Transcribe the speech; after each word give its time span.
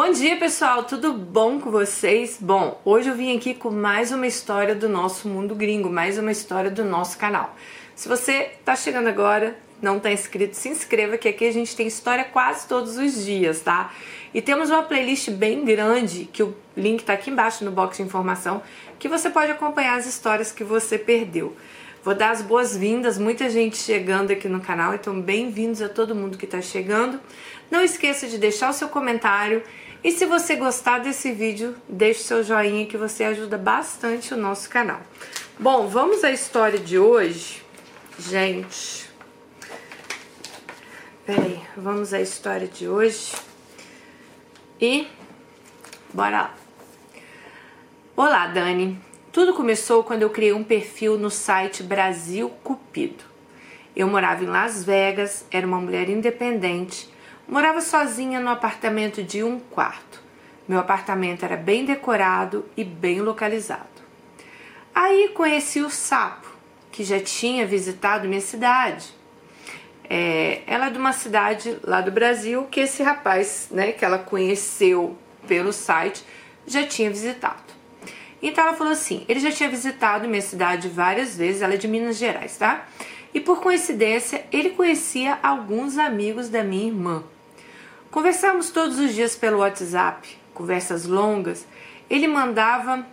Bom 0.00 0.12
dia, 0.12 0.36
pessoal. 0.36 0.84
Tudo 0.84 1.12
bom 1.12 1.58
com 1.58 1.72
vocês? 1.72 2.38
Bom, 2.40 2.80
hoje 2.84 3.08
eu 3.08 3.16
vim 3.16 3.36
aqui 3.36 3.52
com 3.52 3.68
mais 3.68 4.12
uma 4.12 4.28
história 4.28 4.72
do 4.72 4.88
nosso 4.88 5.26
mundo 5.26 5.56
gringo, 5.56 5.90
mais 5.90 6.16
uma 6.16 6.30
história 6.30 6.70
do 6.70 6.84
nosso 6.84 7.18
canal. 7.18 7.56
Se 7.96 8.08
você 8.08 8.52
está 8.60 8.76
chegando 8.76 9.08
agora, 9.08 9.58
não 9.82 9.96
está 9.96 10.12
inscrito, 10.12 10.54
se 10.54 10.68
inscreva 10.68 11.18
que 11.18 11.26
aqui 11.28 11.48
a 11.48 11.52
gente 11.52 11.74
tem 11.74 11.88
história 11.88 12.22
quase 12.22 12.68
todos 12.68 12.96
os 12.96 13.24
dias, 13.24 13.60
tá? 13.60 13.92
E 14.32 14.40
temos 14.40 14.70
uma 14.70 14.84
playlist 14.84 15.30
bem 15.30 15.64
grande, 15.64 16.26
que 16.32 16.44
o 16.44 16.54
link 16.76 17.00
está 17.00 17.14
aqui 17.14 17.32
embaixo 17.32 17.64
no 17.64 17.72
box 17.72 17.96
de 17.96 18.04
informação, 18.04 18.62
que 19.00 19.08
você 19.08 19.28
pode 19.28 19.50
acompanhar 19.50 19.98
as 19.98 20.06
histórias 20.06 20.52
que 20.52 20.62
você 20.62 20.96
perdeu. 20.96 21.56
Vou 22.04 22.14
dar 22.14 22.30
as 22.30 22.40
boas-vindas, 22.40 23.18
muita 23.18 23.50
gente 23.50 23.76
chegando 23.76 24.30
aqui 24.30 24.48
no 24.48 24.60
canal, 24.60 24.94
então 24.94 25.20
bem-vindos 25.20 25.82
a 25.82 25.88
todo 25.88 26.14
mundo 26.14 26.38
que 26.38 26.44
está 26.44 26.62
chegando. 26.62 27.20
Não 27.68 27.82
esqueça 27.82 28.28
de 28.28 28.38
deixar 28.38 28.70
o 28.70 28.72
seu 28.72 28.88
comentário 28.88 29.62
e 30.02 30.12
se 30.12 30.26
você 30.26 30.54
gostar 30.54 31.00
desse 31.00 31.32
vídeo, 31.32 31.76
deixe 31.88 32.22
seu 32.22 32.44
joinha 32.44 32.86
que 32.86 32.96
você 32.96 33.24
ajuda 33.24 33.58
bastante 33.58 34.32
o 34.32 34.36
nosso 34.36 34.70
canal. 34.70 35.00
Bom, 35.58 35.88
vamos 35.88 36.22
à 36.22 36.30
história 36.30 36.78
de 36.78 36.98
hoje. 36.98 37.62
Gente, 38.18 39.10
peraí, 41.26 41.60
vamos 41.76 42.12
à 42.12 42.20
história 42.20 42.68
de 42.68 42.88
hoje. 42.88 43.32
E 44.80 45.08
bora 46.14 46.42
lá. 46.42 46.54
Olá, 48.16 48.46
Dani. 48.46 49.00
Tudo 49.32 49.52
começou 49.52 50.04
quando 50.04 50.22
eu 50.22 50.30
criei 50.30 50.52
um 50.52 50.64
perfil 50.64 51.18
no 51.18 51.30
site 51.30 51.82
Brasil 51.82 52.50
Cupido. 52.62 53.24
Eu 53.96 54.06
morava 54.06 54.44
em 54.44 54.46
Las 54.46 54.84
Vegas, 54.84 55.44
era 55.50 55.66
uma 55.66 55.80
mulher 55.80 56.08
independente 56.08 57.08
Morava 57.48 57.80
sozinha 57.80 58.40
no 58.40 58.50
apartamento 58.50 59.22
de 59.22 59.42
um 59.42 59.58
quarto. 59.58 60.20
Meu 60.68 60.78
apartamento 60.78 61.46
era 61.46 61.56
bem 61.56 61.82
decorado 61.82 62.66
e 62.76 62.84
bem 62.84 63.22
localizado. 63.22 63.88
Aí 64.94 65.30
conheci 65.30 65.80
o 65.80 65.88
Sapo, 65.88 66.46
que 66.92 67.02
já 67.02 67.18
tinha 67.18 67.66
visitado 67.66 68.28
minha 68.28 68.42
cidade. 68.42 69.14
É, 70.10 70.60
ela 70.66 70.88
é 70.88 70.90
de 70.90 70.98
uma 70.98 71.14
cidade 71.14 71.78
lá 71.82 72.02
do 72.02 72.10
Brasil 72.10 72.64
que 72.70 72.80
esse 72.80 73.02
rapaz, 73.02 73.68
né, 73.70 73.92
que 73.92 74.04
ela 74.04 74.18
conheceu 74.18 75.16
pelo 75.46 75.72
site, 75.72 76.22
já 76.66 76.86
tinha 76.86 77.08
visitado. 77.08 77.72
Então 78.42 78.62
ela 78.62 78.76
falou 78.76 78.92
assim: 78.92 79.24
ele 79.26 79.40
já 79.40 79.50
tinha 79.50 79.70
visitado 79.70 80.28
minha 80.28 80.42
cidade 80.42 80.86
várias 80.86 81.34
vezes, 81.34 81.62
ela 81.62 81.72
é 81.72 81.78
de 81.78 81.88
Minas 81.88 82.18
Gerais, 82.18 82.58
tá? 82.58 82.86
E 83.32 83.40
por 83.40 83.62
coincidência, 83.62 84.44
ele 84.52 84.70
conhecia 84.70 85.38
alguns 85.42 85.96
amigos 85.96 86.50
da 86.50 86.62
minha 86.62 86.88
irmã. 86.88 87.24
Conversamos 88.10 88.70
todos 88.70 88.98
os 88.98 89.14
dias 89.14 89.36
pelo 89.36 89.58
WhatsApp, 89.58 90.38
conversas 90.54 91.04
longas. 91.04 91.66
Ele 92.08 92.26
mandava 92.26 93.06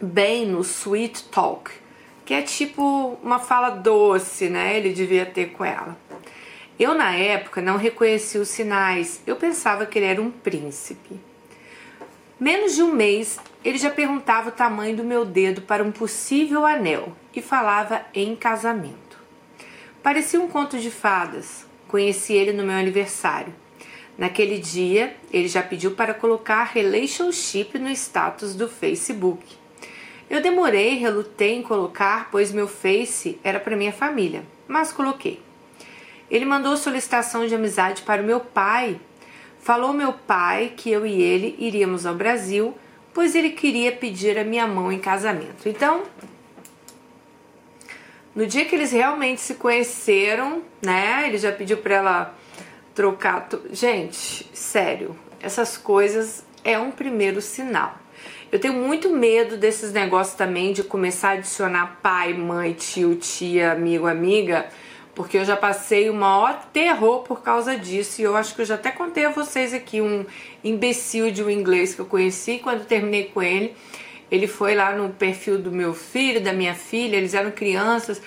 bem 0.00 0.46
no 0.46 0.62
Sweet 0.62 1.24
Talk, 1.24 1.70
que 2.24 2.32
é 2.32 2.40
tipo 2.40 3.18
uma 3.22 3.38
fala 3.38 3.68
doce, 3.68 4.48
né? 4.48 4.78
Ele 4.78 4.94
devia 4.94 5.26
ter 5.26 5.52
com 5.52 5.62
ela. 5.62 5.94
Eu, 6.78 6.94
na 6.94 7.14
época, 7.14 7.60
não 7.60 7.76
reconhecia 7.76 8.40
os 8.40 8.48
sinais. 8.48 9.20
Eu 9.26 9.36
pensava 9.36 9.84
que 9.84 9.98
ele 9.98 10.06
era 10.06 10.22
um 10.22 10.30
príncipe. 10.30 11.20
Menos 12.40 12.74
de 12.74 12.82
um 12.82 12.94
mês, 12.94 13.38
ele 13.62 13.76
já 13.76 13.90
perguntava 13.90 14.48
o 14.48 14.52
tamanho 14.52 14.96
do 14.96 15.04
meu 15.04 15.26
dedo 15.26 15.60
para 15.60 15.84
um 15.84 15.92
possível 15.92 16.64
anel 16.64 17.12
e 17.36 17.42
falava 17.42 18.06
em 18.14 18.34
casamento. 18.34 19.18
Parecia 20.02 20.40
um 20.40 20.48
conto 20.48 20.78
de 20.78 20.90
fadas. 20.90 21.66
Conheci 21.86 22.32
ele 22.32 22.52
no 22.52 22.64
meu 22.64 22.74
aniversário. 22.74 23.54
Naquele 24.16 24.58
dia, 24.58 25.16
ele 25.32 25.48
já 25.48 25.62
pediu 25.62 25.92
para 25.92 26.12
colocar 26.12 26.64
relationship 26.64 27.78
no 27.78 27.90
status 27.90 28.54
do 28.54 28.68
Facebook. 28.68 29.42
Eu 30.28 30.40
demorei, 30.40 30.96
relutei 30.96 31.54
em 31.54 31.62
colocar, 31.62 32.28
pois 32.30 32.52
meu 32.52 32.68
Face 32.68 33.38
era 33.42 33.58
para 33.58 33.76
minha 33.76 33.92
família, 33.92 34.44
mas 34.68 34.92
coloquei. 34.92 35.40
Ele 36.30 36.44
mandou 36.44 36.76
solicitação 36.76 37.46
de 37.46 37.54
amizade 37.54 38.02
para 38.02 38.22
o 38.22 38.24
meu 38.24 38.40
pai. 38.40 38.98
Falou 39.60 39.92
meu 39.92 40.12
pai 40.12 40.72
que 40.76 40.90
eu 40.90 41.04
e 41.06 41.20
ele 41.20 41.54
iríamos 41.58 42.06
ao 42.06 42.14
Brasil, 42.14 42.74
pois 43.12 43.34
ele 43.34 43.50
queria 43.50 43.92
pedir 43.92 44.38
a 44.38 44.44
minha 44.44 44.66
mão 44.66 44.90
em 44.90 44.98
casamento. 44.98 45.68
Então, 45.68 46.02
no 48.34 48.46
dia 48.46 48.64
que 48.64 48.74
eles 48.74 48.90
realmente 48.90 49.42
se 49.42 49.54
conheceram, 49.56 50.62
né? 50.80 51.24
Ele 51.28 51.36
já 51.36 51.52
pediu 51.52 51.76
para 51.76 51.94
ela 51.94 52.38
trocar. 52.94 53.48
Gente, 53.70 54.48
sério, 54.52 55.16
essas 55.40 55.76
coisas 55.76 56.44
é 56.64 56.78
um 56.78 56.90
primeiro 56.90 57.40
sinal. 57.40 57.98
Eu 58.50 58.58
tenho 58.58 58.74
muito 58.74 59.08
medo 59.08 59.56
desses 59.56 59.92
negócios 59.92 60.36
também 60.36 60.72
de 60.72 60.82
começar 60.82 61.30
a 61.30 61.32
adicionar 61.32 61.98
pai, 62.02 62.34
mãe, 62.34 62.74
tio, 62.74 63.16
tia, 63.16 63.72
amigo, 63.72 64.06
amiga, 64.06 64.66
porque 65.14 65.38
eu 65.38 65.44
já 65.44 65.56
passei 65.56 66.10
o 66.10 66.14
maior 66.14 66.66
terror 66.72 67.20
por 67.20 67.42
causa 67.42 67.76
disso 67.76 68.20
e 68.20 68.24
eu 68.24 68.36
acho 68.36 68.54
que 68.54 68.60
eu 68.60 68.66
já 68.66 68.74
até 68.74 68.90
contei 68.90 69.24
a 69.24 69.30
vocês 69.30 69.72
aqui 69.72 70.00
um 70.02 70.26
imbecil 70.62 71.30
de 71.30 71.42
um 71.42 71.48
inglês 71.48 71.94
que 71.94 72.00
eu 72.00 72.06
conheci 72.06 72.58
quando 72.58 72.84
terminei 72.84 73.24
com 73.24 73.42
ele. 73.42 73.74
Ele 74.30 74.46
foi 74.46 74.74
lá 74.74 74.94
no 74.94 75.10
perfil 75.10 75.58
do 75.58 75.72
meu 75.72 75.92
filho, 75.94 76.42
da 76.42 76.52
minha 76.52 76.74
filha, 76.74 77.16
eles 77.16 77.34
eram 77.34 77.50
crianças 77.50 78.20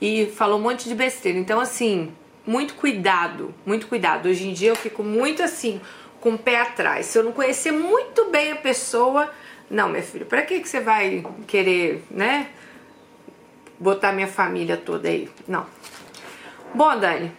e 0.00 0.26
falou 0.26 0.58
um 0.58 0.62
monte 0.62 0.88
de 0.88 0.94
besteira. 0.94 1.38
Então, 1.38 1.60
assim, 1.60 2.12
muito 2.46 2.74
cuidado, 2.74 3.54
muito 3.64 3.86
cuidado. 3.86 4.28
Hoje 4.28 4.48
em 4.48 4.52
dia 4.52 4.70
eu 4.70 4.76
fico 4.76 5.02
muito 5.02 5.42
assim, 5.42 5.80
com 6.20 6.34
o 6.34 6.38
pé 6.38 6.60
atrás. 6.60 7.06
Se 7.06 7.18
eu 7.18 7.24
não 7.24 7.32
conhecer 7.32 7.72
muito 7.72 8.30
bem 8.30 8.52
a 8.52 8.56
pessoa, 8.56 9.30
não, 9.70 9.88
minha 9.88 10.02
filha, 10.02 10.24
para 10.24 10.42
que, 10.42 10.60
que 10.60 10.68
você 10.68 10.80
vai 10.80 11.24
querer, 11.46 12.04
né? 12.10 12.48
Botar 13.78 14.12
minha 14.12 14.28
família 14.28 14.76
toda 14.76 15.08
aí? 15.08 15.28
Não. 15.48 15.66
Bom, 16.74 16.98
Dani, 16.98 17.32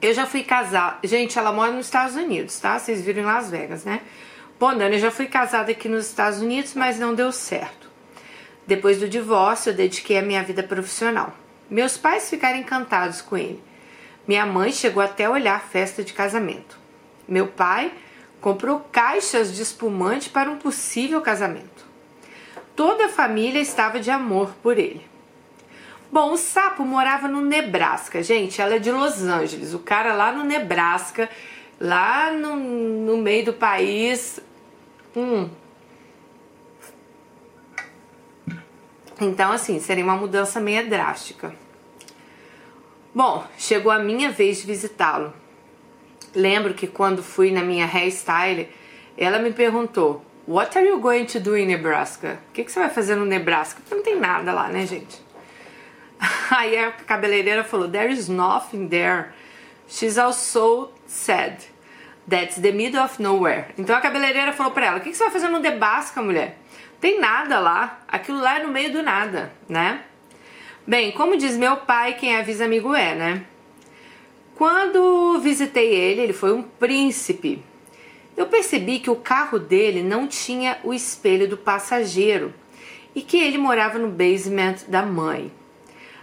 eu 0.00 0.12
já 0.12 0.26
fui 0.26 0.42
casada. 0.42 0.98
Gente, 1.04 1.38
ela 1.38 1.52
mora 1.52 1.72
nos 1.72 1.86
Estados 1.86 2.16
Unidos, 2.16 2.58
tá? 2.60 2.78
Vocês 2.78 3.02
viram 3.02 3.22
em 3.22 3.24
Las 3.24 3.50
Vegas, 3.50 3.84
né? 3.84 4.00
Bom, 4.58 4.76
Dani, 4.76 4.96
eu 4.96 5.00
já 5.00 5.10
fui 5.10 5.26
casada 5.26 5.70
aqui 5.70 5.88
nos 5.88 6.06
Estados 6.06 6.40
Unidos, 6.40 6.74
mas 6.74 6.98
não 6.98 7.14
deu 7.14 7.32
certo. 7.32 7.90
Depois 8.66 8.98
do 8.98 9.08
divórcio, 9.08 9.70
eu 9.70 9.74
dediquei 9.74 10.18
a 10.18 10.22
minha 10.22 10.42
vida 10.42 10.62
profissional. 10.62 11.32
Meus 11.68 11.96
pais 11.96 12.30
ficaram 12.30 12.58
encantados 12.58 13.20
com 13.20 13.36
ele. 13.36 13.62
Minha 14.26 14.46
mãe 14.46 14.72
chegou 14.72 15.02
até 15.02 15.24
a 15.24 15.30
olhar 15.30 15.60
festa 15.62 16.02
de 16.02 16.12
casamento. 16.12 16.78
Meu 17.28 17.46
pai 17.48 17.92
comprou 18.40 18.80
caixas 18.92 19.54
de 19.54 19.62
espumante 19.62 20.30
para 20.30 20.50
um 20.50 20.56
possível 20.56 21.20
casamento. 21.20 21.84
Toda 22.74 23.06
a 23.06 23.08
família 23.08 23.60
estava 23.60 23.98
de 23.98 24.10
amor 24.10 24.54
por 24.62 24.78
ele. 24.78 25.04
Bom, 26.12 26.32
o 26.32 26.36
sapo 26.36 26.84
morava 26.84 27.26
no 27.26 27.40
Nebraska. 27.40 28.22
Gente, 28.22 28.60
ela 28.60 28.76
é 28.76 28.78
de 28.78 28.92
Los 28.92 29.22
Angeles. 29.22 29.74
O 29.74 29.80
cara 29.80 30.12
lá 30.12 30.32
no 30.32 30.44
Nebraska, 30.44 31.28
lá 31.80 32.30
no, 32.30 32.56
no 32.56 33.16
meio 33.16 33.46
do 33.46 33.52
país. 33.52 34.38
Hum, 35.16 35.48
Então, 39.20 39.50
assim, 39.50 39.80
seria 39.80 40.04
uma 40.04 40.16
mudança 40.16 40.60
meio 40.60 40.88
drástica. 40.88 41.54
Bom, 43.14 43.46
chegou 43.56 43.90
a 43.90 43.98
minha 43.98 44.30
vez 44.30 44.58
de 44.58 44.66
visitá-lo. 44.66 45.32
Lembro 46.34 46.74
que 46.74 46.86
quando 46.86 47.22
fui 47.22 47.50
na 47.50 47.62
minha 47.62 47.86
hairstyle, 47.86 48.68
ela 49.16 49.38
me 49.38 49.52
perguntou: 49.52 50.22
What 50.46 50.76
are 50.76 50.86
you 50.86 51.00
going 51.00 51.24
to 51.24 51.40
do 51.40 51.56
in 51.56 51.66
Nebraska? 51.66 52.38
O 52.50 52.52
que, 52.52 52.64
que 52.64 52.70
você 52.70 52.78
vai 52.78 52.90
fazer 52.90 53.14
no 53.14 53.24
Nebraska? 53.24 53.80
Porque 53.80 53.94
não 53.94 54.02
tem 54.02 54.20
nada 54.20 54.52
lá, 54.52 54.68
né, 54.68 54.86
gente? 54.86 55.18
Aí 56.50 56.76
a 56.76 56.92
cabeleireira 56.92 57.64
falou: 57.64 57.88
There 57.88 58.12
is 58.12 58.28
nothing 58.28 58.88
there. 58.88 59.30
She's 59.88 60.18
also 60.18 60.90
sad. 61.06 61.56
That's 62.28 62.60
the 62.60 62.72
middle 62.72 63.02
of 63.02 63.22
nowhere. 63.22 63.68
Então 63.78 63.96
a 63.96 64.00
cabeleireira 64.00 64.52
falou 64.52 64.72
pra 64.72 64.86
ela: 64.86 64.98
O 64.98 65.00
que, 65.00 65.10
que 65.10 65.16
você 65.16 65.24
vai 65.24 65.32
fazer 65.32 65.48
no 65.48 65.58
Nebraska, 65.58 66.20
mulher? 66.20 66.58
Tem 67.00 67.20
nada 67.20 67.58
lá, 67.58 68.00
aquilo 68.08 68.40
lá 68.40 68.58
é 68.58 68.62
no 68.62 68.72
meio 68.72 68.92
do 68.92 69.02
nada, 69.02 69.52
né? 69.68 70.02
Bem, 70.86 71.12
como 71.12 71.36
diz 71.36 71.56
meu 71.56 71.76
pai, 71.78 72.14
quem 72.14 72.36
avisa 72.36 72.64
amigo 72.64 72.94
é, 72.94 73.14
né? 73.14 73.44
Quando 74.54 75.38
visitei 75.40 75.94
ele, 75.94 76.22
ele 76.22 76.32
foi 76.32 76.52
um 76.52 76.62
príncipe. 76.62 77.62
Eu 78.36 78.46
percebi 78.46 78.98
que 78.98 79.10
o 79.10 79.16
carro 79.16 79.58
dele 79.58 80.02
não 80.02 80.26
tinha 80.26 80.78
o 80.84 80.94
espelho 80.94 81.48
do 81.48 81.56
passageiro 81.56 82.54
e 83.14 83.20
que 83.20 83.36
ele 83.36 83.58
morava 83.58 83.98
no 83.98 84.08
basement 84.08 84.76
da 84.88 85.02
mãe. 85.02 85.50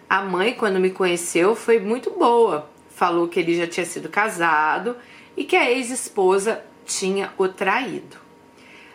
A 0.10 0.22
mãe, 0.22 0.54
quando 0.54 0.80
me 0.80 0.92
conheceu, 0.92 1.56
foi 1.56 1.80
muito 1.80 2.12
boa. 2.12 2.70
Falou 2.96 3.28
que 3.28 3.40
ele 3.40 3.56
já 3.56 3.68
tinha 3.68 3.86
sido 3.86 4.10
casado 4.10 4.96
e 5.36 5.44
que 5.44 5.56
a 5.56 5.70
ex-esposa 5.70 6.64
tinha 6.86 7.32
o 7.38 7.48
traído. 7.48 8.18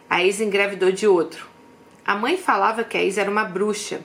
A 0.08 0.22
ex 0.24 0.40
engravidou 0.40 0.90
de 0.92 1.06
outro. 1.06 1.46
A 2.08 2.14
mãe 2.14 2.38
falava 2.38 2.82
que 2.82 2.96
a 2.96 3.04
Isa 3.04 3.20
era 3.20 3.30
uma 3.30 3.44
bruxa. 3.44 4.00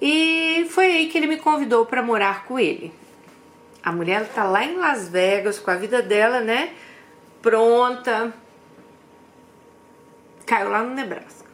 E 0.00 0.68
foi 0.70 0.84
aí 0.84 1.08
que 1.08 1.16
ele 1.16 1.26
me 1.26 1.38
convidou 1.38 1.86
para 1.86 2.02
morar 2.02 2.44
com 2.44 2.58
ele. 2.58 2.92
A 3.82 3.90
mulher 3.90 4.22
está 4.22 4.44
lá 4.44 4.62
em 4.62 4.76
Las 4.76 5.08
Vegas 5.08 5.58
com 5.58 5.70
a 5.70 5.74
vida 5.74 6.02
dela, 6.02 6.40
né? 6.40 6.74
pronta. 7.42 8.32
Caiu 10.46 10.70
lá 10.70 10.82
no 10.82 10.94
Nebraska. 10.94 11.48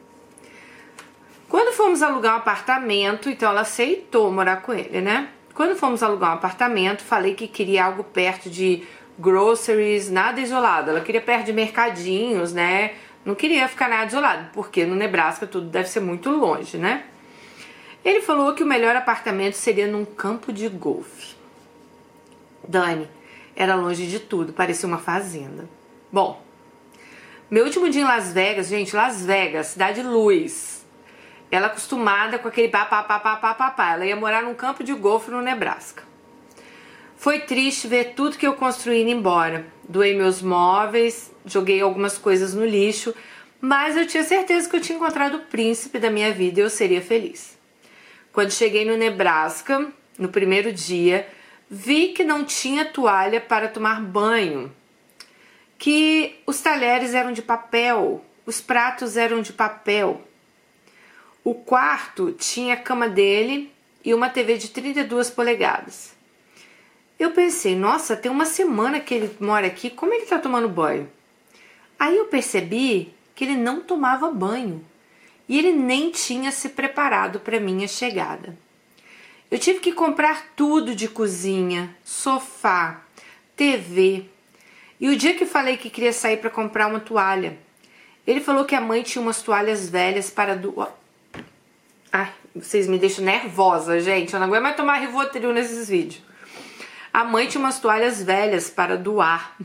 Quando 1.49 1.73
fomos 1.73 2.03
alugar 2.03 2.35
um 2.35 2.39
apartamento, 2.39 3.31
então 3.31 3.49
ela 3.51 3.61
aceitou 3.61 4.31
morar 4.33 4.63
com 4.63 4.73
ele, 4.73 5.01
né? 5.01 5.29
Quando 5.55 5.77
fomos 5.77 6.03
alugar 6.03 6.31
um 6.31 6.35
apartamento, 6.35 7.03
falei 7.03 7.35
que 7.35 7.47
queria 7.47 7.85
algo 7.85 8.03
perto 8.03 8.51
de 8.51 8.85
groceries, 9.19 10.11
nada 10.11 10.41
isolado. 10.41 10.91
Ela 10.91 11.01
queria 11.01 11.21
perto 11.21 11.47
de 11.47 11.53
mercadinhos, 11.53 12.53
né? 12.53 12.95
Não 13.25 13.35
queria 13.35 13.67
ficar 13.69 13.89
nada 13.89 14.07
isolado, 14.07 14.51
porque 14.53 14.85
no 14.85 14.95
Nebraska 14.95 15.47
tudo 15.47 15.69
deve 15.69 15.89
ser 15.89 16.01
muito 16.01 16.31
longe, 16.31 16.77
né? 16.77 17.05
Ele 18.05 18.21
falou 18.21 18.55
que 18.55 18.63
o 18.63 18.67
melhor 18.67 18.95
apartamento 18.95 19.55
seria 19.55 19.87
num 19.87 20.05
campo 20.05 20.53
de 20.53 20.69
golfe. 20.69 21.35
Dani, 22.69 23.09
era 23.57 23.75
longe 23.75 24.07
de 24.07 24.21
tudo, 24.21 24.53
parecia 24.53 24.87
uma 24.87 24.99
fazenda. 24.99 25.67
Bom, 26.13 26.43
meu 27.51 27.65
último 27.65 27.89
dia 27.89 28.03
em 28.03 28.05
Las 28.05 28.33
Vegas, 28.33 28.69
gente, 28.69 28.95
Las 28.95 29.25
Vegas, 29.25 29.69
cidade 29.69 30.03
luz. 30.03 30.85
Ela 31.51 31.69
acostumada 31.69 32.39
com 32.39 32.49
aquele 32.49 32.69
papapá, 32.69 33.19
papapá, 33.21 33.93
ela 33.93 34.05
ia 34.05 34.17
morar 34.17 34.43
num 34.43 34.55
campo 34.55 34.85
de 34.85 34.93
golfe 34.93 35.31
no 35.31 35.41
Nebraska. 35.41 36.03
Foi 37.25 37.39
triste 37.41 37.89
ver 37.89 38.13
tudo 38.15 38.37
que 38.37 38.47
eu 38.47 38.53
construí 38.53 39.01
indo 39.01 39.11
embora. 39.11 39.65
Doei 39.89 40.15
meus 40.15 40.43
móveis, 40.43 41.33
joguei 41.47 41.81
algumas 41.81 42.19
coisas 42.19 42.53
no 42.53 42.67
lixo, 42.67 43.15
mas 43.63 43.97
eu 43.97 44.07
tinha 44.07 44.23
certeza 44.23 44.69
que 44.69 44.77
eu 44.77 44.81
tinha 44.83 44.97
encontrado 44.97 45.39
o 45.39 45.47
príncipe 45.47 45.99
da 45.99 46.11
minha 46.11 46.31
vida 46.35 46.61
e 46.61 46.63
eu 46.63 46.69
seria 46.69 47.01
feliz. 47.01 47.59
Quando 48.31 48.51
cheguei 48.51 48.85
no 48.85 48.95
Nebraska, 48.99 49.91
no 50.19 50.29
primeiro 50.29 50.71
dia, 50.71 51.27
vi 51.71 52.09
que 52.09 52.23
não 52.23 52.45
tinha 52.45 52.85
toalha 52.85 53.41
para 53.41 53.69
tomar 53.69 54.03
banho, 54.03 54.71
que 55.79 56.39
os 56.47 56.61
talheres 56.61 57.15
eram 57.15 57.33
de 57.33 57.41
papel, 57.41 58.23
os 58.45 58.61
pratos 58.61 59.17
eram 59.17 59.41
de 59.41 59.55
papel. 59.55 60.21
O 61.43 61.55
quarto 61.55 62.33
tinha 62.33 62.75
a 62.75 62.77
cama 62.77 63.09
dele 63.09 63.73
e 64.05 64.13
uma 64.13 64.29
TV 64.29 64.59
de 64.59 64.69
32 64.69 65.31
polegadas. 65.31 66.14
Eu 67.19 67.31
pensei, 67.31 67.77
nossa, 67.77 68.17
tem 68.17 68.31
uma 68.31 68.45
semana 68.45 68.99
que 69.01 69.15
ele 69.15 69.37
mora 69.41 69.67
aqui, 69.67 69.89
como 69.89 70.13
ele 70.13 70.27
tá 70.27 70.39
tomando 70.39 70.69
banho? 70.69 71.09
Aí 71.99 72.17
eu 72.17 72.27
percebi 72.27 73.15
que 73.35 73.45
ele 73.45 73.57
não 73.57 73.81
tomava 73.81 74.31
banho 74.31 74.85
e 75.49 75.59
ele 75.59 75.73
nem 75.73 76.11
tinha 76.11 76.51
se 76.51 76.71
preparado 76.71 77.41
para 77.41 77.61
minha 77.61 77.87
chegada. 77.87 78.57
Eu 79.51 79.59
tive 79.59 79.79
que 79.79 79.93
comprar 79.93 80.55
tudo 80.57 80.95
de 80.95 81.07
cozinha, 81.07 81.95
sofá, 82.03 83.03
TV. 83.55 84.25
E 84.99 85.09
o 85.09 85.17
dia 85.17 85.35
que 85.35 85.47
falei 85.47 85.77
que 85.77 85.91
queria 85.91 86.13
sair 86.13 86.39
para 86.39 86.51
comprar 86.51 86.89
uma 86.89 86.99
toalha, 86.99 87.57
ele 88.27 88.41
falou 88.41 88.65
que 88.65 88.75
a 88.75 88.81
mãe 88.81 89.03
tinha 89.03 89.23
umas 89.23 89.43
toalhas 89.43 89.89
velhas 89.89 90.31
para 90.31 90.57
do. 90.57 90.75
Ai, 92.11 92.33
vocês 92.55 92.89
me 92.89 92.99
deixam 92.99 93.25
nervosa, 93.25 94.01
gente. 94.01 94.33
Eu 94.33 94.41
não 94.41 94.47
aguento 94.47 94.63
mais 94.63 94.77
tomar 94.77 94.99
Rivotril 94.99 95.53
nesses 95.53 95.89
vídeos. 95.89 96.23
A 97.15 97.23
mãe 97.23 97.47
tinha 97.47 97.61
umas 97.61 97.79
toalhas 97.79 98.21
velhas 98.21 98.69
para 98.69 98.97
doar. 98.97 99.57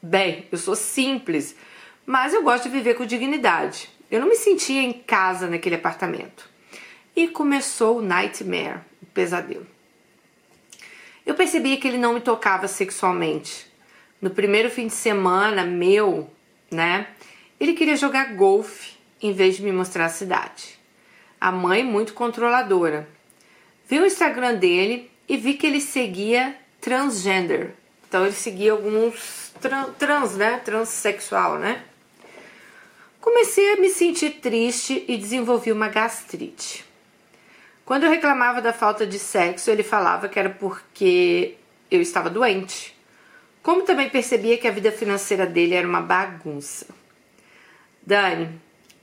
Bem, 0.00 0.46
eu 0.52 0.56
sou 0.56 0.76
simples, 0.76 1.56
mas 2.06 2.32
eu 2.32 2.44
gosto 2.44 2.62
de 2.62 2.68
viver 2.68 2.94
com 2.94 3.04
dignidade. 3.04 3.90
Eu 4.08 4.20
não 4.20 4.28
me 4.28 4.36
sentia 4.36 4.80
em 4.80 4.92
casa 4.92 5.48
naquele 5.48 5.74
apartamento. 5.74 6.48
E 7.16 7.26
começou 7.26 7.98
o 7.98 8.02
nightmare, 8.02 8.82
o 9.02 9.06
pesadelo. 9.06 9.66
Eu 11.26 11.34
percebi 11.34 11.76
que 11.76 11.88
ele 11.88 11.98
não 11.98 12.14
me 12.14 12.20
tocava 12.20 12.68
sexualmente. 12.68 13.66
No 14.22 14.30
primeiro 14.30 14.70
fim 14.70 14.86
de 14.86 14.92
semana 14.92 15.64
meu, 15.64 16.30
né? 16.70 17.08
Ele 17.58 17.72
queria 17.72 17.96
jogar 17.96 18.36
golfe 18.36 18.96
em 19.20 19.32
vez 19.32 19.56
de 19.56 19.64
me 19.64 19.72
mostrar 19.72 20.04
a 20.04 20.08
cidade. 20.08 20.78
A 21.40 21.50
mãe 21.50 21.82
muito 21.82 22.14
controladora. 22.14 23.08
Vi 23.88 23.98
o 23.98 24.06
Instagram 24.06 24.54
dele 24.54 25.10
e 25.28 25.36
vi 25.36 25.54
que 25.54 25.66
ele 25.66 25.80
seguia 25.80 26.56
transgender. 26.86 27.70
Então 28.08 28.24
ele 28.24 28.36
seguia 28.36 28.70
alguns 28.70 29.52
trans, 29.98 30.36
né? 30.36 30.60
Transsexual, 30.64 31.58
né? 31.58 31.82
Comecei 33.20 33.72
a 33.72 33.76
me 33.76 33.88
sentir 33.88 34.38
triste 34.40 35.04
e 35.08 35.16
desenvolvi 35.16 35.72
uma 35.72 35.88
gastrite. 35.88 36.84
Quando 37.84 38.04
eu 38.04 38.10
reclamava 38.10 38.62
da 38.62 38.72
falta 38.72 39.04
de 39.04 39.18
sexo, 39.18 39.68
ele 39.68 39.82
falava 39.82 40.28
que 40.28 40.38
era 40.38 40.48
porque 40.48 41.56
eu 41.90 42.00
estava 42.00 42.30
doente. 42.30 42.96
Como 43.64 43.82
também 43.82 44.08
percebia 44.08 44.56
que 44.56 44.68
a 44.68 44.70
vida 44.70 44.92
financeira 44.92 45.44
dele 45.44 45.74
era 45.74 45.88
uma 45.88 46.00
bagunça. 46.00 46.86
Dani, 48.00 48.60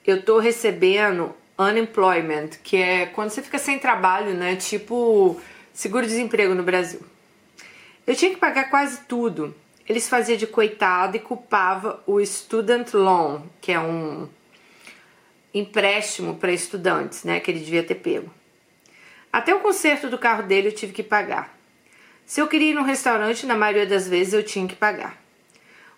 eu 0.08 0.24
tô 0.24 0.40
recebendo 0.40 1.36
unemployment, 1.60 2.52
que 2.64 2.78
é 2.78 3.08
quando 3.08 3.32
você 3.32 3.42
fica 3.42 3.58
sem 3.58 3.78
trabalho, 3.78 4.34
né? 4.34 4.56
Tipo 4.56 5.38
seguro-desemprego 5.74 6.56
no 6.56 6.64
Brasil. 6.64 7.12
Eu 8.06 8.16
tinha 8.16 8.32
que 8.32 8.38
pagar 8.38 8.70
quase 8.70 9.02
tudo. 9.08 9.56
Eles 9.88 10.10
faziam 10.10 10.38
de 10.38 10.48
coitado 10.48 11.18
e 11.18 11.20
culpava 11.20 12.02
o 12.06 12.24
student 12.26 12.94
loan, 12.94 13.44
que 13.62 13.72
é 13.72 13.80
um 13.80 14.30
empréstimo 15.54 16.36
para 16.36 16.52
estudantes, 16.52 17.24
né, 17.24 17.40
que 17.40 17.52
ele 17.52 17.60
devia 17.60 17.84
ter 17.84 17.96
pego. 17.96 18.32
Até 19.32 19.54
o 19.54 19.60
conserto 19.60 20.10
do 20.10 20.18
carro 20.18 20.44
dele 20.44 20.70
eu 20.70 20.72
tive 20.72 20.94
que 20.94 21.04
pagar. 21.04 21.58
Se 22.26 22.42
eu 22.42 22.48
queria 22.48 22.72
ir 22.72 22.74
num 22.74 22.84
restaurante, 22.84 23.46
na 23.46 23.56
maioria 23.56 23.86
das 23.86 24.08
vezes 24.08 24.34
eu 24.34 24.44
tinha 24.44 24.68
que 24.68 24.76
pagar. 24.76 25.22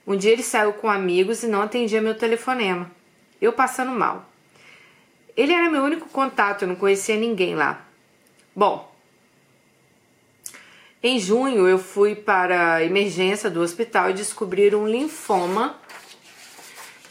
Um 0.06 0.16
dia 0.16 0.32
ele 0.32 0.44
saiu 0.44 0.74
com 0.74 0.90
amigos 0.90 1.44
e 1.44 1.48
não 1.48 1.62
atendia 1.62 2.02
meu 2.02 2.16
telefonema. 2.16 2.92
Eu 3.42 3.54
passando 3.54 3.92
mal. 3.92 4.30
Ele 5.36 5.54
era 5.54 5.70
meu 5.70 5.84
único 5.84 6.08
contato, 6.10 6.62
eu 6.62 6.68
não 6.68 6.76
conhecia 6.76 7.18
ninguém 7.18 7.56
lá. 7.56 7.86
Bom, 8.56 8.95
em 11.08 11.20
junho, 11.20 11.68
eu 11.68 11.78
fui 11.78 12.16
para 12.16 12.74
a 12.74 12.84
emergência 12.84 13.48
do 13.48 13.62
hospital 13.62 14.10
e 14.10 14.14
descobrir 14.14 14.74
um 14.74 14.88
linfoma 14.88 15.80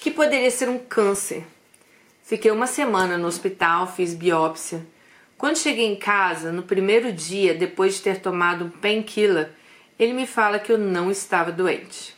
que 0.00 0.11
poderia 0.11 0.50
ser 0.50 0.69
um 0.69 0.81
câncer. 0.81 1.46
Fiquei 2.25 2.50
uma 2.50 2.67
semana 2.67 3.17
no 3.17 3.29
hospital, 3.29 3.87
fiz 3.87 4.12
biópsia. 4.12 4.85
Quando 5.38 5.58
cheguei 5.58 5.87
em 5.87 5.94
casa, 5.94 6.50
no 6.50 6.64
primeiro 6.64 7.12
dia, 7.12 7.55
depois 7.55 7.94
de 7.94 8.02
ter 8.02 8.20
tomado 8.20 8.64
um 8.64 8.70
painkiller, 8.70 9.52
ele 9.96 10.12
me 10.12 10.26
fala 10.26 10.58
que 10.58 10.73
eu 10.73 10.79
não 10.79 11.08
estava 11.08 11.53
doente. 11.53 12.17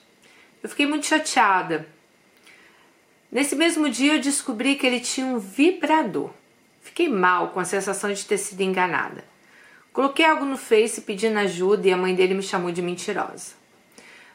Eu 0.63 0.71
fiquei 0.71 0.87
muito 0.87 1.05
chateada. 1.05 1.87
Nesse 3.31 3.55
mesmo 3.55 3.91
dia, 3.91 4.15
eu 4.15 4.21
descobri 4.21 4.77
que 4.77 4.87
ele 4.87 5.01
tinha 5.01 5.27
um 5.27 5.39
vibrador. 5.39 6.31
Fiquei 6.81 7.11
mal 7.11 7.51
com 7.51 7.61
a 7.61 7.67
sensação 7.67 8.11
de 8.15 8.25
ter 8.25 8.39
sido 8.39 8.63
enganada. 8.63 9.36
Coloquei 9.97 10.27
algo 10.27 10.45
no 10.45 10.59
Face 10.59 11.01
pedindo 11.01 11.39
ajuda 11.39 11.89
e 11.89 11.91
a 11.91 11.97
mãe 11.97 12.15
dele 12.15 12.35
me 12.35 12.43
chamou 12.43 12.71
de 12.71 12.83
mentirosa. 12.83 13.55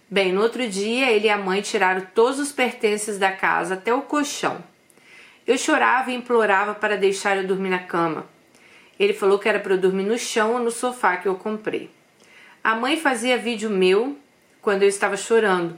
Bem, 0.10 0.34
no 0.34 0.42
outro 0.42 0.68
dia, 0.68 1.12
ele 1.12 1.28
e 1.28 1.30
a 1.30 1.38
mãe 1.38 1.62
tiraram 1.62 2.02
todos 2.16 2.40
os 2.40 2.52
pertences 2.52 3.20
da 3.20 3.32
casa, 3.32 3.76
até 3.76 3.94
o 3.94 4.02
colchão. 4.02 4.64
Eu 5.46 5.60
chorava 5.60 6.10
e 6.10 6.16
implorava 6.16 6.74
para 6.74 6.98
deixar 6.98 7.38
eu 7.38 7.46
dormir 7.46 7.70
na 7.70 7.78
cama. 7.78 8.26
Ele 9.00 9.14
falou 9.14 9.38
que 9.38 9.48
era 9.48 9.60
para 9.60 9.76
eu 9.76 9.78
dormir 9.78 10.02
no 10.02 10.18
chão 10.18 10.54
ou 10.54 10.60
no 10.60 10.72
sofá 10.72 11.18
que 11.18 11.28
eu 11.28 11.36
comprei. 11.36 11.92
A 12.64 12.74
mãe 12.74 12.98
fazia 12.98 13.38
vídeo 13.38 13.70
meu 13.70 14.18
quando 14.64 14.82
eu 14.82 14.90
estava 14.90 15.16
chorando. 15.16 15.78